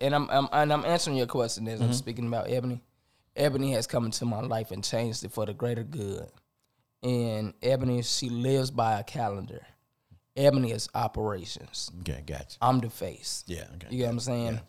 and 0.00 0.14
I'm, 0.14 0.28
I'm 0.30 0.48
and 0.52 0.72
I'm 0.72 0.84
answering 0.84 1.16
your 1.16 1.26
question 1.26 1.66
as 1.68 1.80
I'm 1.80 1.86
mm-hmm. 1.86 1.94
speaking 1.94 2.26
about 2.26 2.50
Ebony. 2.50 2.82
Ebony 3.34 3.72
has 3.72 3.86
come 3.86 4.04
into 4.04 4.24
my 4.24 4.40
life 4.40 4.70
and 4.70 4.84
changed 4.84 5.24
it 5.24 5.32
for 5.32 5.46
the 5.46 5.54
greater 5.54 5.82
good. 5.82 6.30
And 7.02 7.54
Ebony, 7.62 8.02
she 8.02 8.28
lives 8.28 8.70
by 8.70 9.00
a 9.00 9.02
calendar. 9.02 9.66
Ebony 10.36 10.72
is 10.72 10.88
operations. 10.94 11.90
Okay. 12.00 12.22
Gotcha. 12.24 12.58
I'm 12.60 12.80
the 12.80 12.90
face. 12.90 13.44
Yeah. 13.46 13.64
Okay. 13.74 13.88
You 13.90 13.98
get 13.98 14.04
what 14.04 14.12
I'm 14.12 14.20
saying? 14.20 14.60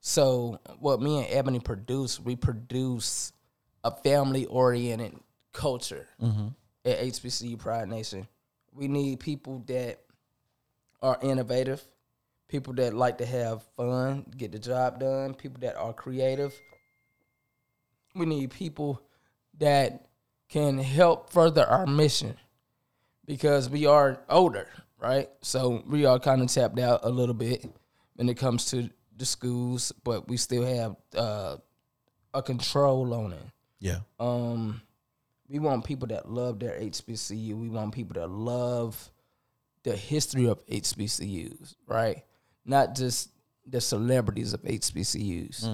So 0.00 0.60
what 0.78 1.00
me 1.00 1.18
and 1.18 1.26
Ebony 1.30 1.60
produce, 1.60 2.20
we 2.20 2.36
produce 2.36 3.32
a 3.84 3.90
family 3.90 4.46
oriented 4.46 5.14
culture 5.52 6.06
mm-hmm. 6.20 6.48
at 6.84 7.00
HBCU 7.00 7.58
Pride 7.58 7.88
Nation. 7.88 8.28
We 8.72 8.88
need 8.88 9.20
people 9.20 9.64
that 9.66 10.00
are 11.02 11.18
innovative, 11.22 11.82
people 12.48 12.72
that 12.74 12.94
like 12.94 13.18
to 13.18 13.26
have 13.26 13.62
fun, 13.76 14.24
get 14.36 14.52
the 14.52 14.58
job 14.58 15.00
done, 15.00 15.34
people 15.34 15.60
that 15.60 15.76
are 15.76 15.92
creative. 15.92 16.54
We 18.14 18.26
need 18.26 18.50
people 18.50 19.02
that 19.58 20.06
can 20.48 20.78
help 20.78 21.30
further 21.30 21.64
our 21.64 21.86
mission 21.86 22.36
because 23.26 23.68
we 23.68 23.86
are 23.86 24.20
older, 24.30 24.66
right? 24.98 25.28
So 25.42 25.84
we 25.86 26.06
are 26.06 26.18
kind 26.18 26.40
of 26.40 26.48
tapped 26.48 26.78
out 26.78 27.00
a 27.02 27.10
little 27.10 27.34
bit 27.34 27.66
when 28.14 28.28
it 28.28 28.38
comes 28.38 28.70
to 28.70 28.88
the 29.16 29.26
schools, 29.26 29.92
but 30.02 30.26
we 30.28 30.38
still 30.38 30.64
have 30.64 30.96
uh, 31.14 31.56
a 32.32 32.42
control 32.42 33.12
on 33.12 33.32
it. 33.32 33.44
Yeah. 33.80 33.98
Um, 34.18 34.80
we 35.48 35.58
want 35.58 35.84
people 35.84 36.08
that 36.08 36.30
love 36.30 36.58
their 36.58 36.78
HBCU. 36.80 37.54
We 37.54 37.68
want 37.68 37.94
people 37.94 38.14
that 38.14 38.28
love 38.30 39.10
the 39.82 39.96
history 39.96 40.46
of 40.46 40.64
HBCUs, 40.66 41.74
right? 41.86 42.24
Not 42.68 42.94
just 42.94 43.30
the 43.66 43.80
celebrities 43.80 44.52
of 44.52 44.62
HBCUs. 44.62 45.64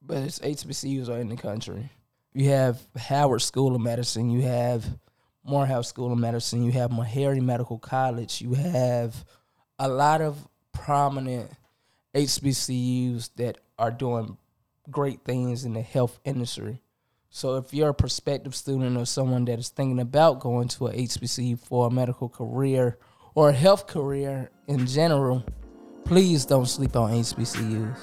but 0.00 0.22
its 0.22 0.38
HBCUs 0.38 1.10
are 1.10 1.18
in 1.18 1.28
the 1.28 1.36
country. 1.36 1.90
You 2.32 2.48
have 2.48 2.80
Howard 2.96 3.42
School 3.42 3.74
of 3.74 3.82
Medicine. 3.82 4.30
You 4.30 4.40
have 4.40 4.86
Morehouse 5.44 5.88
School 5.88 6.14
of 6.14 6.18
Medicine. 6.18 6.64
You 6.64 6.72
have 6.72 6.92
Meharry 6.92 7.42
Medical 7.42 7.78
College. 7.78 8.40
You 8.40 8.54
have 8.54 9.22
a 9.78 9.86
lot 9.86 10.22
of 10.22 10.48
prominent 10.72 11.50
HBCUs 12.14 13.30
that 13.36 13.58
are 13.78 13.90
doing 13.90 14.36
great 14.90 15.24
things 15.24 15.64
in 15.64 15.74
the 15.74 15.82
health 15.82 16.18
industry. 16.24 16.80
So 17.30 17.56
if 17.56 17.74
you're 17.74 17.90
a 17.90 17.94
prospective 17.94 18.54
student 18.54 18.96
or 18.96 19.04
someone 19.04 19.44
that 19.46 19.58
is 19.58 19.68
thinking 19.68 20.00
about 20.00 20.40
going 20.40 20.68
to 20.68 20.86
a 20.86 20.92
HBCU 20.92 21.58
for 21.58 21.86
a 21.88 21.90
medical 21.90 22.28
career 22.28 22.98
or 23.34 23.50
a 23.50 23.52
health 23.52 23.86
career 23.86 24.50
in 24.66 24.86
general, 24.86 25.44
Please 26.08 26.46
don't 26.46 26.64
sleep 26.64 26.96
on 26.96 27.10
HBCUs. 27.10 27.98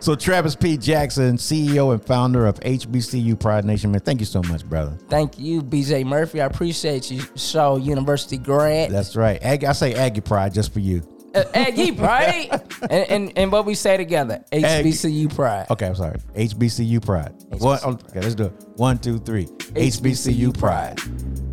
So 0.00 0.16
Travis 0.16 0.56
P. 0.56 0.76
Jackson, 0.76 1.36
CEO 1.36 1.92
and 1.92 2.04
founder 2.04 2.44
of 2.44 2.58
HBCU 2.58 3.38
Pride 3.38 3.64
Nation, 3.64 3.92
man. 3.92 4.00
Thank 4.00 4.18
you 4.18 4.26
so 4.26 4.42
much, 4.42 4.68
brother. 4.68 4.98
Thank 5.08 5.38
you, 5.38 5.62
BJ 5.62 6.04
Murphy. 6.04 6.40
I 6.40 6.46
appreciate 6.46 7.08
you, 7.08 7.22
Shaw 7.36 7.76
university 7.76 8.36
grad. 8.36 8.90
That's 8.90 9.14
right. 9.14 9.40
Aggie, 9.42 9.68
I 9.68 9.72
say 9.72 9.94
Aggie 9.94 10.22
Pride 10.22 10.52
just 10.52 10.72
for 10.72 10.80
you. 10.80 11.06
Uh, 11.36 11.44
Aggie 11.54 11.92
Pride, 11.92 12.48
and, 12.90 13.10
and 13.10 13.32
and 13.38 13.52
what 13.52 13.66
we 13.66 13.74
say 13.74 13.96
together, 13.96 14.42
HBCU 14.52 15.34
Pride. 15.34 15.66
Okay, 15.70 15.86
I'm 15.86 15.94
sorry. 15.94 16.18
HBCU 16.34 17.04
Pride. 17.04 17.32
One, 17.58 17.78
okay, 17.84 18.20
let's 18.20 18.34
do 18.34 18.44
it. 18.44 18.52
One, 18.76 18.98
two, 18.98 19.18
three. 19.18 19.44
HBCU 19.44 20.56
Pride. 20.58 20.96
The 20.98 21.45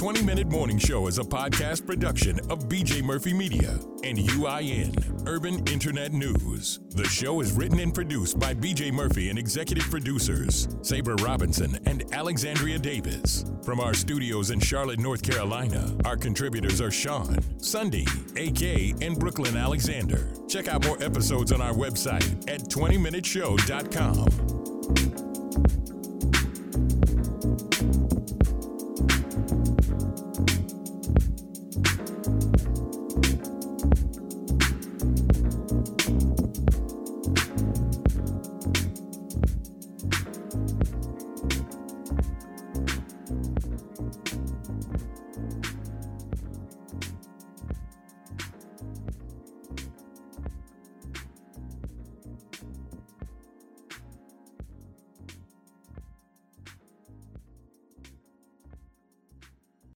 20 0.00 0.22
Minute 0.22 0.48
Morning 0.48 0.78
Show 0.78 1.08
is 1.08 1.18
a 1.18 1.22
podcast 1.22 1.84
production 1.84 2.40
of 2.48 2.70
BJ 2.70 3.02
Murphy 3.02 3.34
Media 3.34 3.72
and 4.02 4.16
UIN, 4.16 5.28
Urban 5.28 5.58
Internet 5.68 6.14
News. 6.14 6.80
The 6.88 7.04
show 7.04 7.42
is 7.42 7.52
written 7.52 7.80
and 7.80 7.92
produced 7.92 8.38
by 8.38 8.54
BJ 8.54 8.90
Murphy 8.94 9.28
and 9.28 9.38
executive 9.38 9.84
producers 9.90 10.68
Sabre 10.80 11.16
Robinson 11.16 11.78
and 11.84 12.02
Alexandria 12.14 12.78
Davis. 12.78 13.44
From 13.62 13.78
our 13.78 13.92
studios 13.92 14.52
in 14.52 14.58
Charlotte, 14.58 15.00
North 15.00 15.22
Carolina, 15.22 15.94
our 16.06 16.16
contributors 16.16 16.80
are 16.80 16.90
Sean, 16.90 17.36
Sunday, 17.60 18.06
AK, 18.38 19.02
and 19.02 19.20
Brooklyn 19.20 19.54
Alexander. 19.54 20.28
Check 20.48 20.66
out 20.66 20.82
more 20.86 20.96
episodes 21.02 21.52
on 21.52 21.60
our 21.60 21.74
website 21.74 22.50
at 22.50 22.60
20minuteshow.com. 22.70 24.59